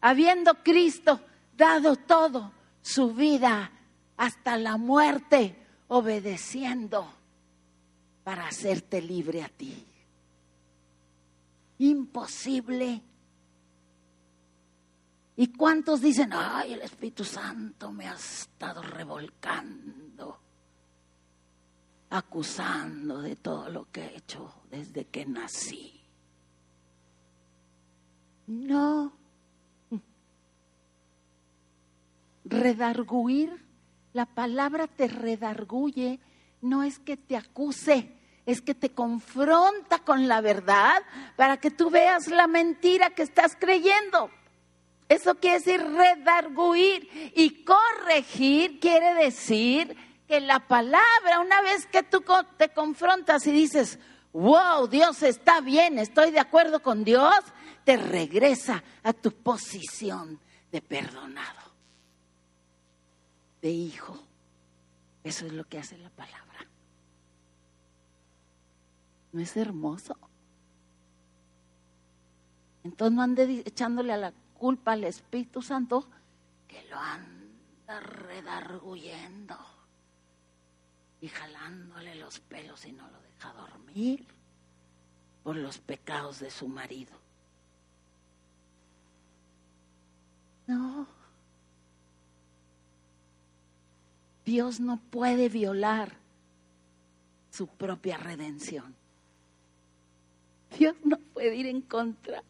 [0.00, 1.20] Habiendo Cristo
[1.56, 2.52] dado todo,
[2.82, 3.72] su vida
[4.16, 5.56] hasta la muerte,
[5.88, 7.12] obedeciendo
[8.22, 9.86] para hacerte libre a ti.
[11.78, 13.02] Imposible.
[15.36, 20.40] ¿Y cuántos dicen, ay, el Espíritu Santo me ha estado revolcando,
[22.08, 26.00] acusando de todo lo que he hecho desde que nací?
[28.46, 29.12] No.
[32.46, 33.62] Redarguir,
[34.14, 36.18] la palabra te redarguye,
[36.62, 38.16] no es que te acuse,
[38.46, 41.02] es que te confronta con la verdad
[41.36, 44.30] para que tú veas la mentira que estás creyendo.
[45.08, 49.96] Eso quiere decir redarguir y corregir quiere decir
[50.26, 52.24] que la palabra, una vez que tú
[52.56, 54.00] te confrontas y dices,
[54.32, 57.36] wow, Dios está bien, estoy de acuerdo con Dios,
[57.84, 60.40] te regresa a tu posición
[60.72, 61.60] de perdonado,
[63.62, 64.18] de hijo.
[65.22, 66.66] Eso es lo que hace la palabra.
[69.32, 70.16] ¿No es hermoso?
[72.82, 76.08] Entonces no ande echándole a la culpa al Espíritu Santo
[76.68, 79.56] que lo anda redarguyendo
[81.20, 84.26] y jalándole los pelos y no lo deja dormir
[85.42, 87.12] por los pecados de su marido.
[90.66, 91.06] No.
[94.44, 96.16] Dios no puede violar
[97.50, 98.94] su propia redención.
[100.78, 102.42] Dios no puede ir en contra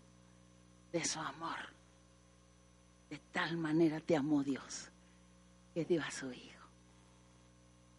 [0.92, 1.75] de su amor.
[3.36, 4.88] Tal manera te amó Dios
[5.74, 6.64] que dio a su Hijo.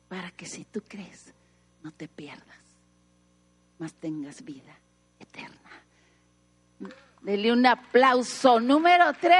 [0.10, 1.32] Para que si tú crees,
[1.84, 2.58] no te pierdas,
[3.78, 4.76] mas tengas vida
[5.20, 5.70] eterna.
[7.22, 8.60] Dele un aplauso.
[8.60, 9.38] Número tres.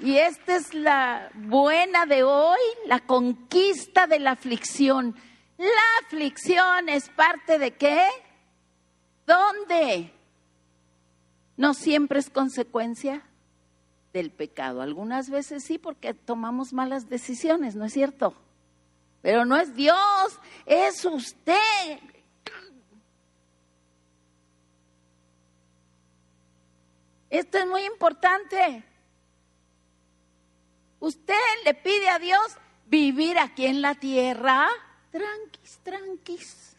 [0.00, 5.16] Y esta es la buena de hoy, la conquista de la aflicción.
[5.56, 8.06] La aflicción es parte de qué?
[9.26, 10.17] ¿Dónde?
[11.58, 13.20] No siempre es consecuencia
[14.12, 14.80] del pecado.
[14.80, 18.32] Algunas veces sí, porque tomamos malas decisiones, ¿no es cierto?
[19.22, 19.98] Pero no es Dios,
[20.64, 21.98] es usted.
[27.28, 28.84] Esto es muy importante.
[31.00, 31.34] Usted
[31.64, 32.56] le pide a Dios
[32.86, 34.68] vivir aquí en la tierra,
[35.10, 36.76] tranquis, tranquis,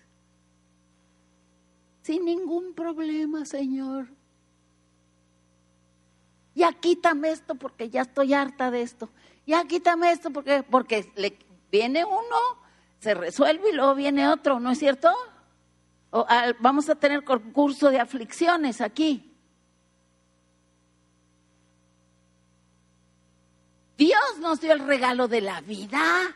[2.02, 4.19] sin ningún problema, Señor
[6.56, 9.10] ya quítame esto porque ya estoy harta de esto,
[9.45, 11.38] ya quítame esto porque, porque le,
[11.72, 12.38] viene uno,
[13.00, 15.12] se resuelve y luego viene otro, ¿no es cierto?
[16.60, 19.30] vamos a tener concurso de aflicciones aquí.
[23.95, 26.36] Dios nos dio el regalo de la vida.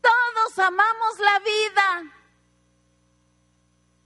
[0.00, 2.14] Todos amamos la vida.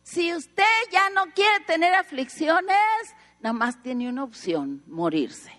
[0.03, 5.53] Si usted ya no quiere tener aflicciones, nada más tiene una opción, morirse.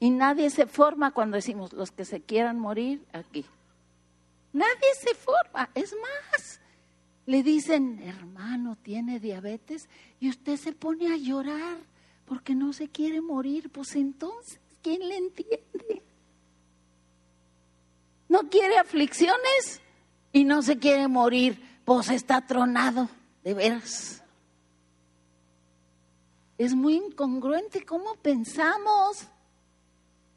[0.00, 3.44] Y nadie se forma cuando decimos los que se quieran morir aquí.
[4.52, 5.70] Nadie se forma.
[5.74, 6.60] Es más,
[7.26, 9.88] le dicen, hermano, tiene diabetes
[10.20, 11.78] y usted se pone a llorar
[12.26, 13.70] porque no se quiere morir.
[13.70, 16.02] Pues entonces, ¿quién le entiende?
[18.28, 19.80] ¿No quiere aflicciones
[20.32, 21.60] y no se quiere morir?
[21.84, 23.08] Pues está tronado.
[23.42, 24.22] De veras.
[26.56, 29.26] Es muy incongruente cómo pensamos.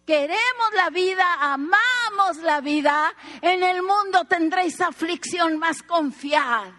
[0.05, 3.13] Queremos la vida, amamos la vida.
[3.41, 6.73] En el mundo tendréis aflicción más confiada,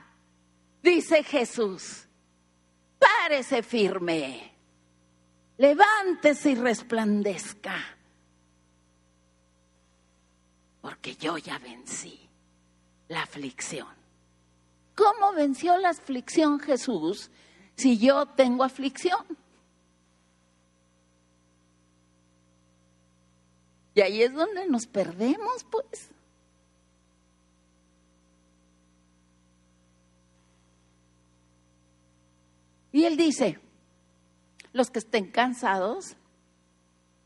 [0.83, 2.07] dice Jesús.
[2.99, 4.53] Párese firme.
[5.59, 7.77] Levántese y resplandezca.
[10.83, 12.29] porque yo ya vencí
[13.09, 14.02] la aflicción.
[14.95, 17.30] ¿Cómo venció la aflicción Jesús
[17.76, 19.24] si yo tengo aflicción?
[23.95, 26.11] Y ahí es donde nos perdemos, pues.
[32.93, 33.59] Y él dice,
[34.72, 36.14] los que estén cansados,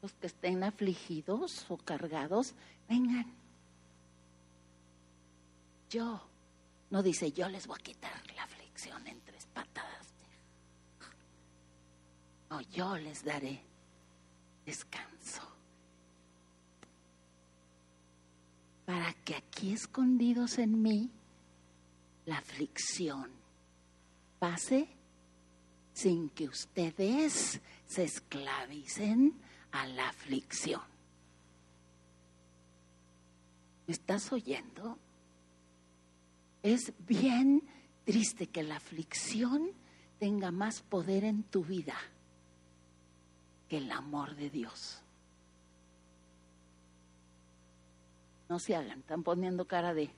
[0.00, 2.54] los que estén afligidos o cargados,
[2.88, 3.34] vengan.
[5.90, 6.20] Yo,
[6.90, 10.06] no dice, yo les voy a quitar la aflicción en tres patadas.
[12.50, 13.60] O yo les daré
[14.64, 15.42] descanso.
[18.84, 21.10] Para que aquí escondidos en mí
[22.24, 23.30] la aflicción
[24.38, 24.88] pase
[25.92, 29.40] sin que ustedes se esclavicen
[29.72, 30.82] a la aflicción.
[33.86, 34.98] ¿Me estás oyendo?
[36.66, 37.62] Es bien
[38.04, 39.70] triste que la aflicción
[40.18, 41.94] tenga más poder en tu vida
[43.68, 45.00] que el amor de Dios.
[48.48, 50.10] No se hagan, están poniendo cara de...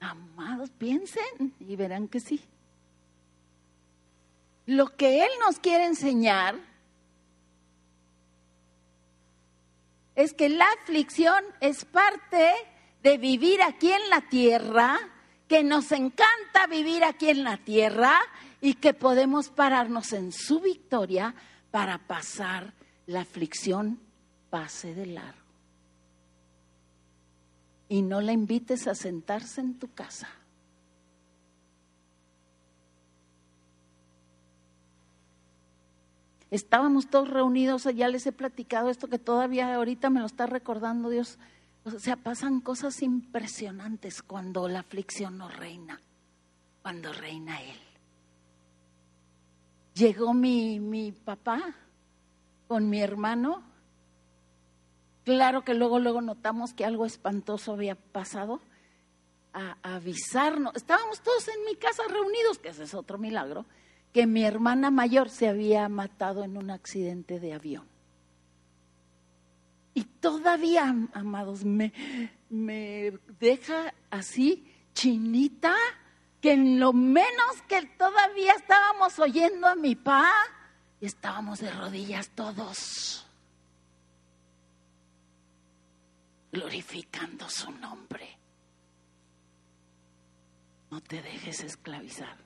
[0.00, 2.40] Amados, piensen y verán que sí.
[4.64, 6.58] Lo que Él nos quiere enseñar
[10.14, 12.52] es que la aflicción es parte
[13.02, 14.98] de vivir aquí en la tierra,
[15.48, 18.18] que nos encanta vivir aquí en la tierra
[18.60, 21.34] y que podemos pararnos en su victoria
[21.70, 22.72] para pasar
[23.06, 24.00] la aflicción
[24.48, 25.44] pase de largo
[27.88, 30.28] y no la invites a sentarse en tu casa.
[36.54, 41.08] Estábamos todos reunidos, ya les he platicado esto que todavía ahorita me lo está recordando
[41.08, 41.38] Dios.
[41.84, 46.00] O sea, pasan cosas impresionantes cuando la aflicción no reina,
[46.82, 47.78] cuando reina Él.
[49.94, 51.74] Llegó mi, mi papá
[52.66, 53.62] con mi hermano
[55.24, 58.60] Claro que luego, luego notamos que algo espantoso había pasado.
[59.54, 63.64] A, avisarnos, estábamos todos en mi casa reunidos, que ese es otro milagro,
[64.14, 67.88] que mi hermana mayor se había matado en un accidente de avión.
[69.92, 71.92] Y todavía, amados, me,
[73.40, 75.74] deja así chinita,
[76.40, 80.30] que en lo menos que todavía estábamos oyendo a mi pa
[81.00, 83.20] estábamos de rodillas todos.
[86.52, 88.38] glorificando su nombre.
[90.88, 92.43] No te dejes esclavizar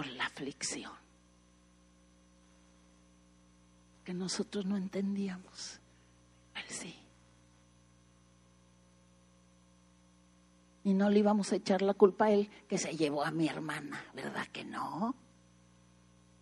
[0.00, 0.94] por la aflicción
[4.02, 5.78] que nosotros no entendíamos.
[6.54, 6.96] Él sí.
[10.84, 13.46] Y no le íbamos a echar la culpa a él que se llevó a mi
[13.46, 15.14] hermana, ¿verdad que no?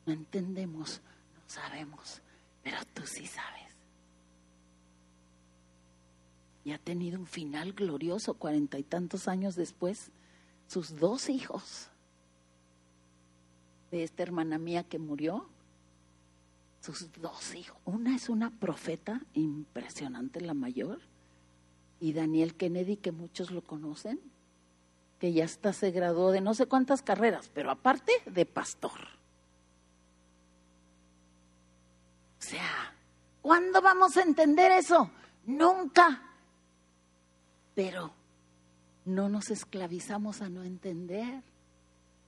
[0.06, 1.00] No entendemos,
[1.34, 2.22] no sabemos,
[2.62, 3.66] pero tú sí sabes
[6.64, 10.12] y ha tenido un final glorioso cuarenta y tantos años después.
[10.68, 11.90] Sus dos hijos
[13.90, 15.48] de esta hermana mía que murió,
[16.80, 17.76] sus dos hijos.
[17.84, 21.00] Una es una profeta impresionante, la mayor,
[22.00, 24.20] y Daniel Kennedy, que muchos lo conocen,
[25.18, 29.00] que ya está se graduó de no sé cuántas carreras, pero aparte de pastor.
[32.38, 32.94] O sea,
[33.42, 35.10] ¿cuándo vamos a entender eso?
[35.46, 36.28] Nunca
[37.78, 38.10] pero
[39.04, 41.44] no nos esclavizamos a no entender,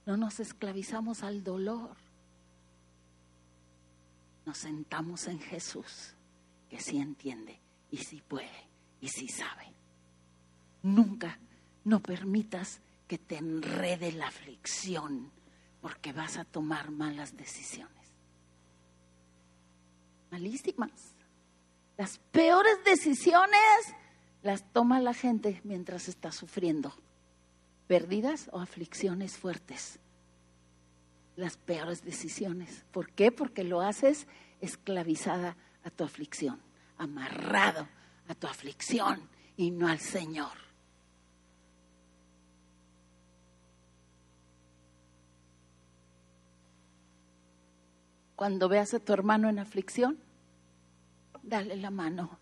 [0.07, 1.97] no nos esclavizamos al dolor.
[4.47, 6.15] Nos sentamos en Jesús,
[6.69, 8.69] que sí entiende y sí puede
[9.01, 9.73] y sí sabe.
[10.83, 11.39] Nunca
[11.85, 15.31] no permitas que te enrede la aflicción
[15.81, 17.91] porque vas a tomar malas decisiones.
[20.31, 21.15] Malísimas.
[21.97, 23.95] Las peores decisiones
[24.43, 26.95] las toma la gente mientras está sufriendo.
[27.91, 29.99] Pérdidas o aflicciones fuertes.
[31.35, 32.85] Las peores decisiones.
[32.93, 33.33] ¿Por qué?
[33.33, 34.29] Porque lo haces
[34.61, 36.61] esclavizada a tu aflicción,
[36.99, 37.89] amarrado
[38.29, 40.53] a tu aflicción y no al Señor.
[48.37, 50.17] Cuando veas a tu hermano en aflicción,
[51.43, 52.39] dale la mano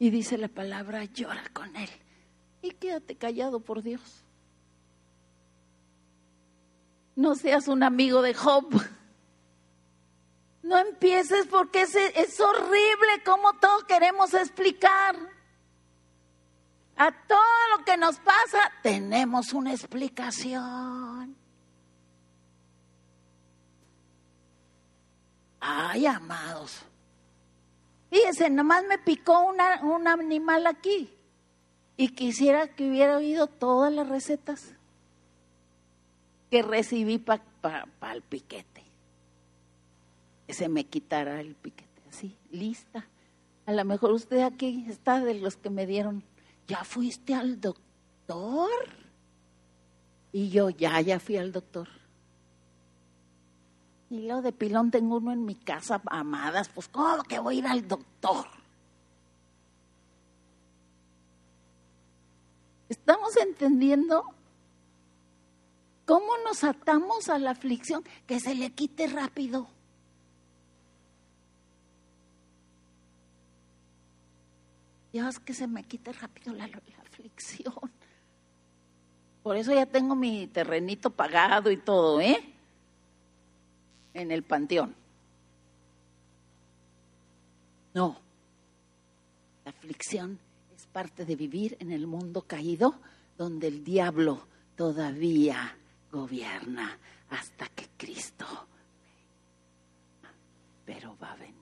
[0.00, 1.90] y dice la palabra, llora con él.
[2.60, 4.19] Y quédate callado por Dios.
[7.20, 8.64] No seas un amigo de Job.
[10.62, 15.16] No empieces porque es, es horrible como todos queremos explicar.
[16.96, 21.36] A todo lo que nos pasa tenemos una explicación.
[25.60, 26.80] Ay, amados.
[28.08, 31.14] Fíjense, nomás me picó un animal aquí
[31.98, 34.72] y quisiera que hubiera oído todas las recetas
[36.50, 38.84] que recibí para el piquete.
[40.46, 43.06] Que se me quitara el piquete, así, lista.
[43.66, 46.24] A lo mejor usted aquí está de los que me dieron,
[46.66, 48.68] ¿ya fuiste al doctor?
[50.32, 51.88] Y yo, ya, ya fui al doctor.
[54.10, 57.58] Y lo de pilón tengo uno en mi casa, amadas, pues ¿cómo que voy a
[57.58, 58.46] ir al doctor?
[62.88, 64.24] ¿Estamos entendiendo
[66.10, 68.02] cómo nos atamos a la aflicción?
[68.26, 69.68] Que se le quite rápido.
[75.12, 77.92] Dios, que se me quite rápido la, la aflicción.
[79.44, 82.42] Por eso ya tengo mi terrenito pagado y todo, ¿eh?
[84.12, 84.92] en el panteón.
[87.94, 88.16] No,
[89.64, 90.40] la aflicción
[90.74, 92.96] es parte de vivir en el mundo caído
[93.38, 94.44] donde el diablo
[94.74, 95.76] todavía
[96.10, 96.98] gobierna
[97.30, 98.46] hasta que Cristo
[100.90, 101.54] pero va a venir.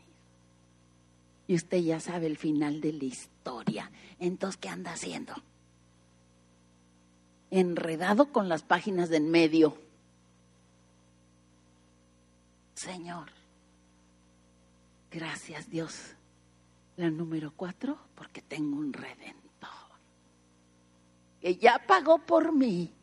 [1.46, 3.90] Y usted ya sabe el final de la historia.
[4.18, 5.34] Entonces, ¿qué anda haciendo?
[7.51, 9.76] Enredado con las páginas de en medio
[12.78, 13.28] Señor.
[15.11, 16.14] Gracias Dios.
[16.96, 19.68] La número cuatro, porque tengo un redentor.
[21.40, 22.94] Que ya pagó por mí.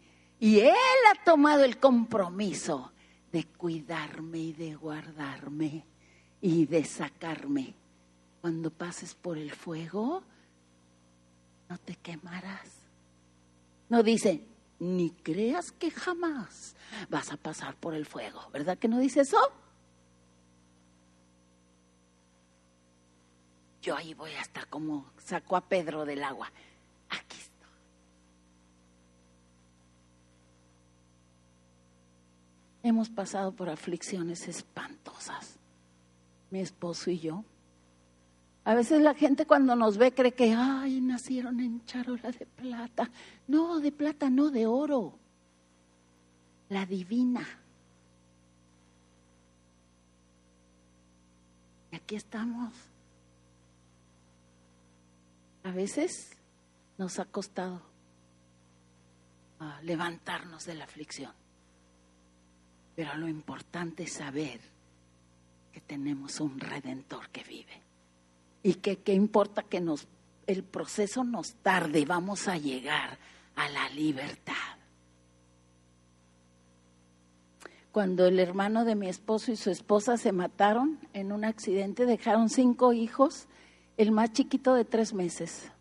[0.46, 0.76] Y Él
[1.12, 2.92] ha tomado el compromiso
[3.32, 5.84] de cuidarme y de guardarme
[6.40, 7.74] y de sacarme.
[8.42, 10.22] Cuando pases por el fuego,
[11.68, 12.70] no te quemarás.
[13.90, 14.44] No dice,
[14.78, 16.76] ni creas que jamás
[17.10, 18.42] vas a pasar por el fuego.
[18.54, 19.40] ¿Verdad que no dice eso?
[23.86, 26.52] yo ahí voy a estar como sacó a Pedro del agua.
[27.08, 27.70] Aquí estoy.
[32.86, 35.58] Hemos pasado por aflicciones espantosas,
[36.52, 37.44] mi esposo y yo.
[38.64, 43.10] A veces la gente cuando nos ve cree que, ay, nacieron en charola de plata.
[43.48, 45.18] No, de plata, no, de oro.
[46.70, 47.48] La divina.
[51.92, 52.72] Y aquí estamos
[55.64, 56.38] a veces
[57.00, 57.82] nos ha costado
[59.60, 61.34] ah, levantarnos de la aflicción.
[62.96, 64.60] Pero lo importante es saber
[65.72, 67.82] que tenemos un redentor que vive.
[68.64, 70.08] Y que qué importa que nos
[70.48, 73.18] el proceso nos tarde, vamos a llegar
[73.56, 74.54] a la libertad.
[77.92, 82.50] Cuando el hermano de mi esposo y su esposa se mataron en un accidente, dejaron
[82.50, 83.48] cinco hijos
[83.98, 85.72] el más chiquito de tres meses.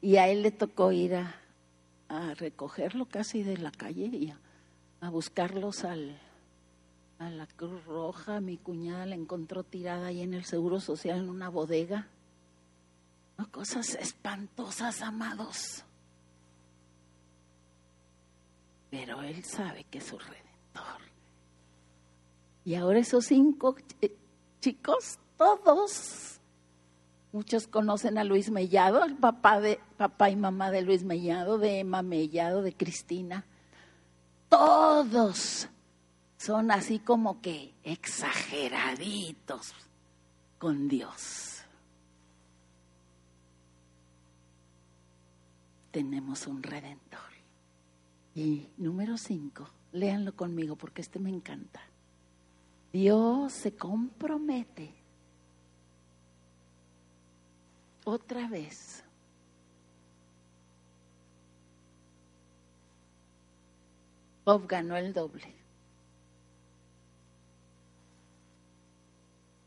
[0.00, 1.40] Y a él le tocó ir a,
[2.34, 4.32] recogerlo casi de la calle y
[5.00, 6.18] a, buscarlos al,
[7.18, 8.40] a la Cruz Roja.
[8.40, 12.08] Mi cuñada la encontró tirada ahí en el Seguro Social en una bodega.
[13.50, 15.84] cosas espantosas, amados.
[18.90, 21.00] Pero él sabe que es su redentor.
[22.64, 24.16] Y ahora esos cinco eh,
[24.60, 26.33] chicos, todos.
[27.34, 31.80] Muchos conocen a Luis Mellado, el papá, de, papá y mamá de Luis Mellado, de
[31.80, 33.44] Emma Mellado, de Cristina.
[34.48, 35.68] Todos
[36.36, 39.74] son así como que exageraditos
[40.60, 41.64] con Dios.
[45.90, 47.18] Tenemos un redentor.
[48.36, 51.80] Y número cinco, léanlo conmigo porque este me encanta.
[52.92, 55.03] Dios se compromete
[58.04, 59.02] otra vez.
[64.44, 65.54] Bob ganó el doble.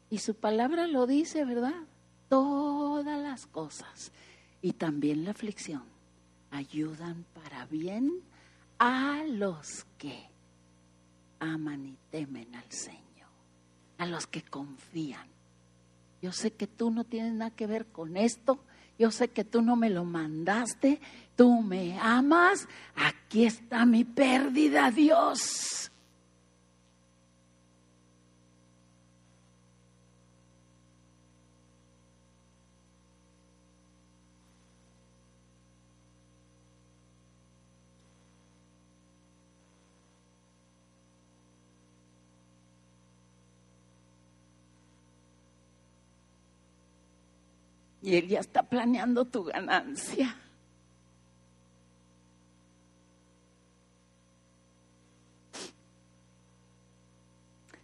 [0.10, 1.84] Y su palabra lo dice, ¿verdad?
[2.30, 4.12] Todas las cosas
[4.62, 5.84] y también la aflicción
[6.52, 8.22] ayudan para bien
[8.80, 10.30] a los que
[11.40, 13.08] aman y temen al Señor
[13.98, 15.28] a los que confían.
[16.22, 18.60] Yo sé que tú no tienes nada que ver con esto.
[18.98, 21.00] Yo sé que tú no me lo mandaste.
[21.36, 22.68] Tú me amas.
[22.96, 25.92] Aquí está mi pérdida, Dios.
[48.08, 50.34] Y él ya está planeando tu ganancia.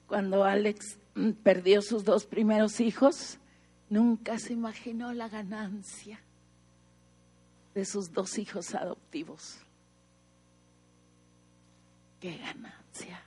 [0.08, 3.38] Cuando Alex mm, perdió sus dos primeros hijos,
[3.90, 6.22] nunca se imaginó la ganancia
[7.76, 9.58] de sus dos hijos adoptivos.
[12.22, 13.22] Qué ganancia.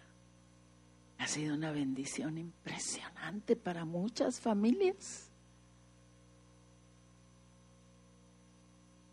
[1.18, 5.25] Ha sido una bendición impresionante para muchas familias.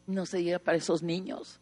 [0.08, 1.60] No se diga para esos niños.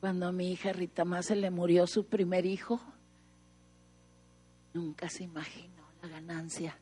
[0.00, 2.80] Cuando a mi hija Rita más le murió su primer hijo,
[4.72, 6.78] nunca se imaginó la ganancia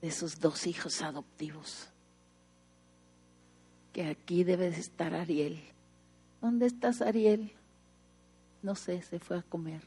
[0.00, 1.88] de sus dos hijos adoptivos.
[3.92, 5.60] Que aquí debe de estar Ariel.
[6.40, 7.52] ¿Dónde estás, Ariel?
[8.62, 9.82] No sé, se fue a comer.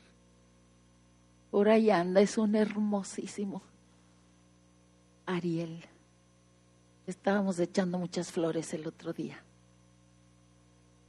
[1.50, 3.62] Por ahí anda, es un hermosísimo
[5.26, 5.84] Ariel.
[7.12, 9.44] Estábamos echando muchas flores el otro día.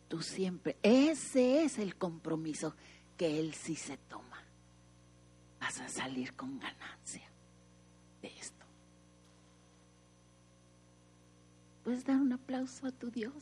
[0.08, 2.74] Tú siempre, ese es el compromiso
[3.16, 4.42] que él sí se toma.
[5.60, 7.22] Vas a salir con ganancia
[8.20, 8.66] de esto.
[11.84, 13.32] ¿Puedes dar un aplauso a tu Dios?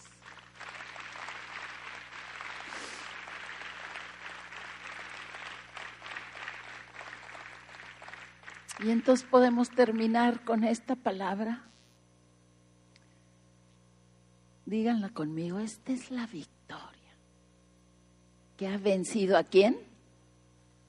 [8.84, 11.69] Y entonces podemos terminar con esta palabra.
[14.70, 16.86] Díganla conmigo, esta es la victoria.
[18.56, 19.76] ¿Que ha vencido a quién?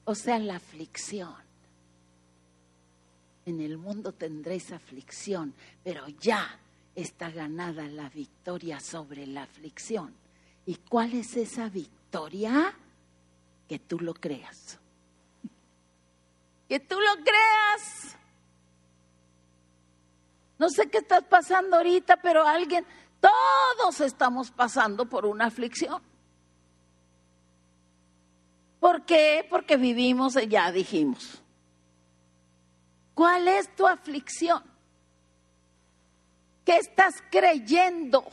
[0.04, 1.34] O sea, la aflicción.
[3.44, 5.52] En el mundo tendréis aflicción,
[5.82, 6.58] pero ya
[6.94, 10.14] está ganada la victoria sobre la aflicción.
[10.64, 12.72] ¿Y cuál es esa victoria?
[13.68, 14.78] Que tú lo creas
[16.72, 18.16] que tú lo creas.
[20.58, 22.86] No sé qué estás pasando ahorita, pero alguien,
[23.22, 26.02] todos estamos pasando por una aflicción.
[28.80, 29.46] ¿Por qué?
[29.48, 31.40] Porque vivimos, ya dijimos.
[33.14, 34.62] ¿Cuál es tu aflicción?
[36.64, 38.24] ¿Qué estás creyendo?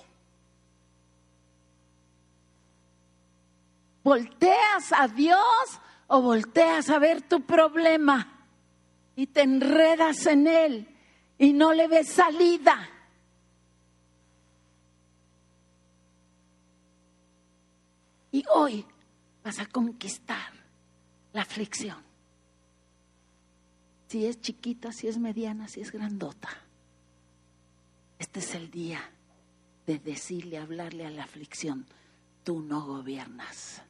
[4.04, 5.40] ¿Volteas a Dios
[6.08, 8.40] o volteas a ver tu problema
[9.16, 10.96] y te enredas en él
[11.38, 12.90] y no le ves salida.
[18.32, 18.86] Y hoy
[19.43, 20.53] vas a conquistar
[21.34, 21.97] la aflicción.
[24.07, 26.49] Si es chiquita, si es mediana, si es grandota.
[28.18, 29.01] Este es el día
[29.86, 31.86] de decirle, hablarle a la aflicción,
[32.43, 33.84] tú no gobiernas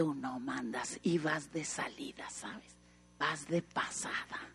[0.00, 2.74] tú no mandas y vas de salida, ¿sabes?
[3.18, 4.48] Vas de pasada.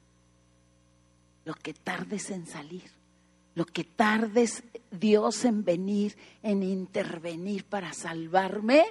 [1.44, 2.90] Lo que tardes en salir,
[3.54, 8.86] lo que tardes Dios en venir, en intervenir para salvarme,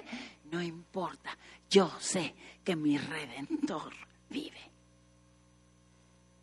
[0.51, 1.37] no importa.
[1.69, 3.93] Yo sé que mi redentor
[4.29, 4.71] vive.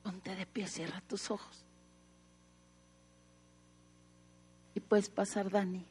[0.03, 1.65] Ponte de pie, cierra tus ojos.
[4.75, 5.85] Y puedes pasar, Dani.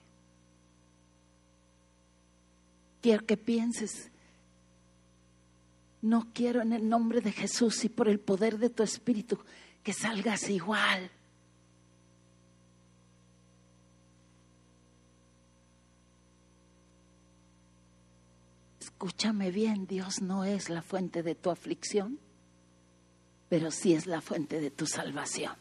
[3.02, 4.12] Quiero que pienses
[6.02, 9.40] no quiero en el nombre de Jesús y por el poder de tu Espíritu
[9.84, 11.12] que salgas igual.
[19.04, 22.20] Escúchame bien, Dios no es la fuente de tu aflicción,
[23.50, 25.56] pero sí es la fuente de tu salvación.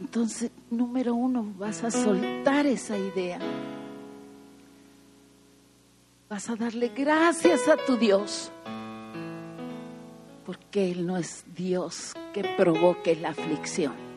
[0.00, 3.40] Entonces, número uno, vas a soltar esa idea
[6.28, 8.52] vas a darle gracias a tu Dios,
[10.46, 14.07] porque Él no es Dios que provoque la aflicción.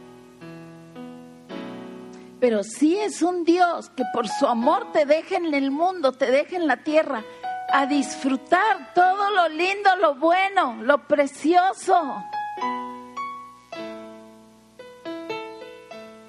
[2.41, 6.31] Pero sí es un Dios que por su amor te deja en el mundo, te
[6.31, 7.23] deja en la tierra,
[7.71, 12.23] a disfrutar todo lo lindo, lo bueno, lo precioso.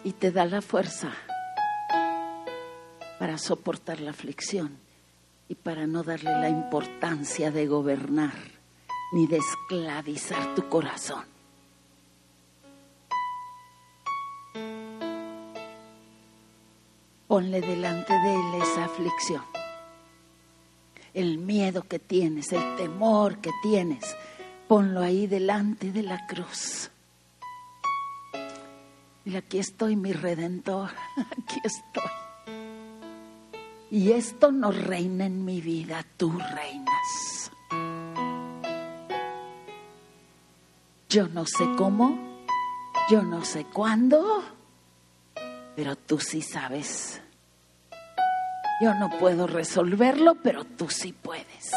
[0.05, 1.09] Y te da la fuerza
[3.19, 4.77] para soportar la aflicción
[5.49, 8.35] y para no darle la importancia de gobernar
[9.15, 11.32] ni de esclavizar tu corazón.
[17.33, 19.43] Ponle delante de él esa aflicción,
[21.15, 24.05] el miedo que tienes, el temor que tienes,
[24.69, 26.91] ponlo ahí delante de la cruz.
[29.25, 32.11] Y aquí estoy, mi redentor, aquí estoy
[33.91, 37.51] y esto no reina en mi vida, tú reinas.
[41.09, 42.19] Yo no sé cómo,
[43.11, 44.43] yo no sé cuándo,
[45.77, 47.21] pero tú sí sabes.
[48.81, 51.71] Yo no puedo resolverlo, pero tú sí puedes.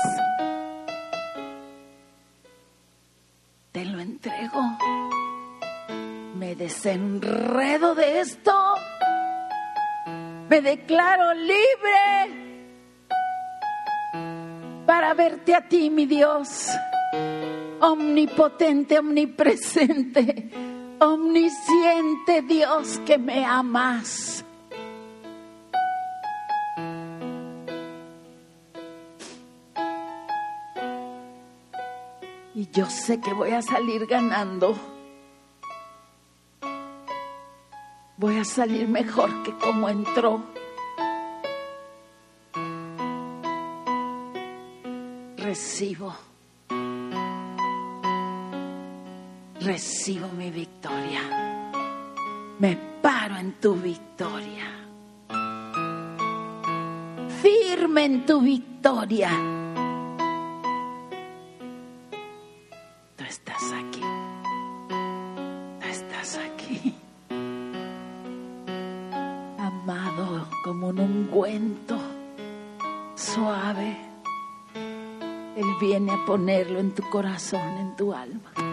[3.71, 4.61] Te lo entrego.
[6.37, 8.75] Me desenredo de esto.
[10.49, 12.45] Me declaro libre
[14.85, 16.69] para verte a ti, mi Dios,
[17.79, 20.49] omnipotente, omnipresente,
[21.05, 24.43] omnisciente Dios que me amas.
[32.53, 34.75] Y yo sé que voy a salir ganando.
[38.17, 40.41] Voy a salir mejor que como entró.
[45.37, 46.15] Recibo.
[49.65, 51.21] Recibo mi victoria.
[52.59, 54.67] Me paro en tu victoria.
[57.41, 59.31] Firme en tu victoria
[70.65, 71.95] como un ungüento
[73.13, 73.95] suave.
[75.55, 78.64] Él viene a ponerlo en tu corazón, en tu alma.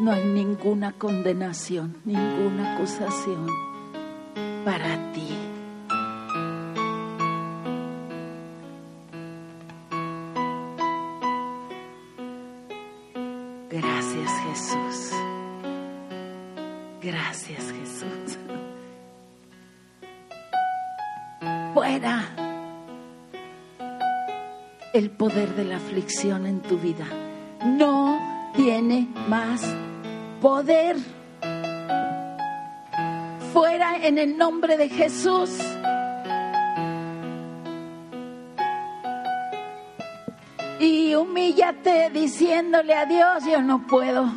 [0.00, 3.46] No hay ninguna condenación, ninguna acusación
[4.64, 5.50] para ti.
[24.92, 27.06] el poder de la aflicción en tu vida.
[27.64, 28.18] No
[28.54, 29.62] tiene más
[30.40, 30.96] poder.
[33.52, 35.50] Fuera en el nombre de Jesús.
[40.78, 44.32] Y humíllate diciéndole a Dios, yo no puedo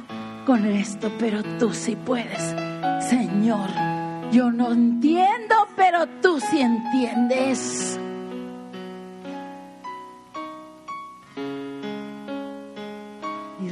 [0.45, 2.53] con esto, pero tú sí puedes.
[3.07, 3.69] Señor,
[4.31, 7.97] yo no entiendo, pero tú sí entiendes.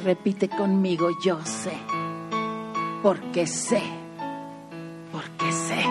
[0.04, 1.78] repite conmigo, yo sé,
[3.02, 3.82] porque sé,
[5.12, 5.84] porque sé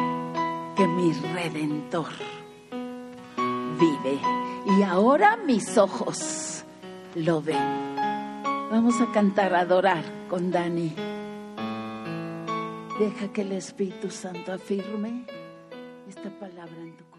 [0.77, 2.13] que mi redentor
[3.79, 4.21] vive
[4.79, 6.65] y ahora mis ojos
[7.15, 7.97] lo ven.
[8.71, 10.95] Vamos a cantar, adorar con Dani.
[13.01, 15.25] Deja que el Espíritu Santo afirme
[16.09, 17.10] esta palabra en tu.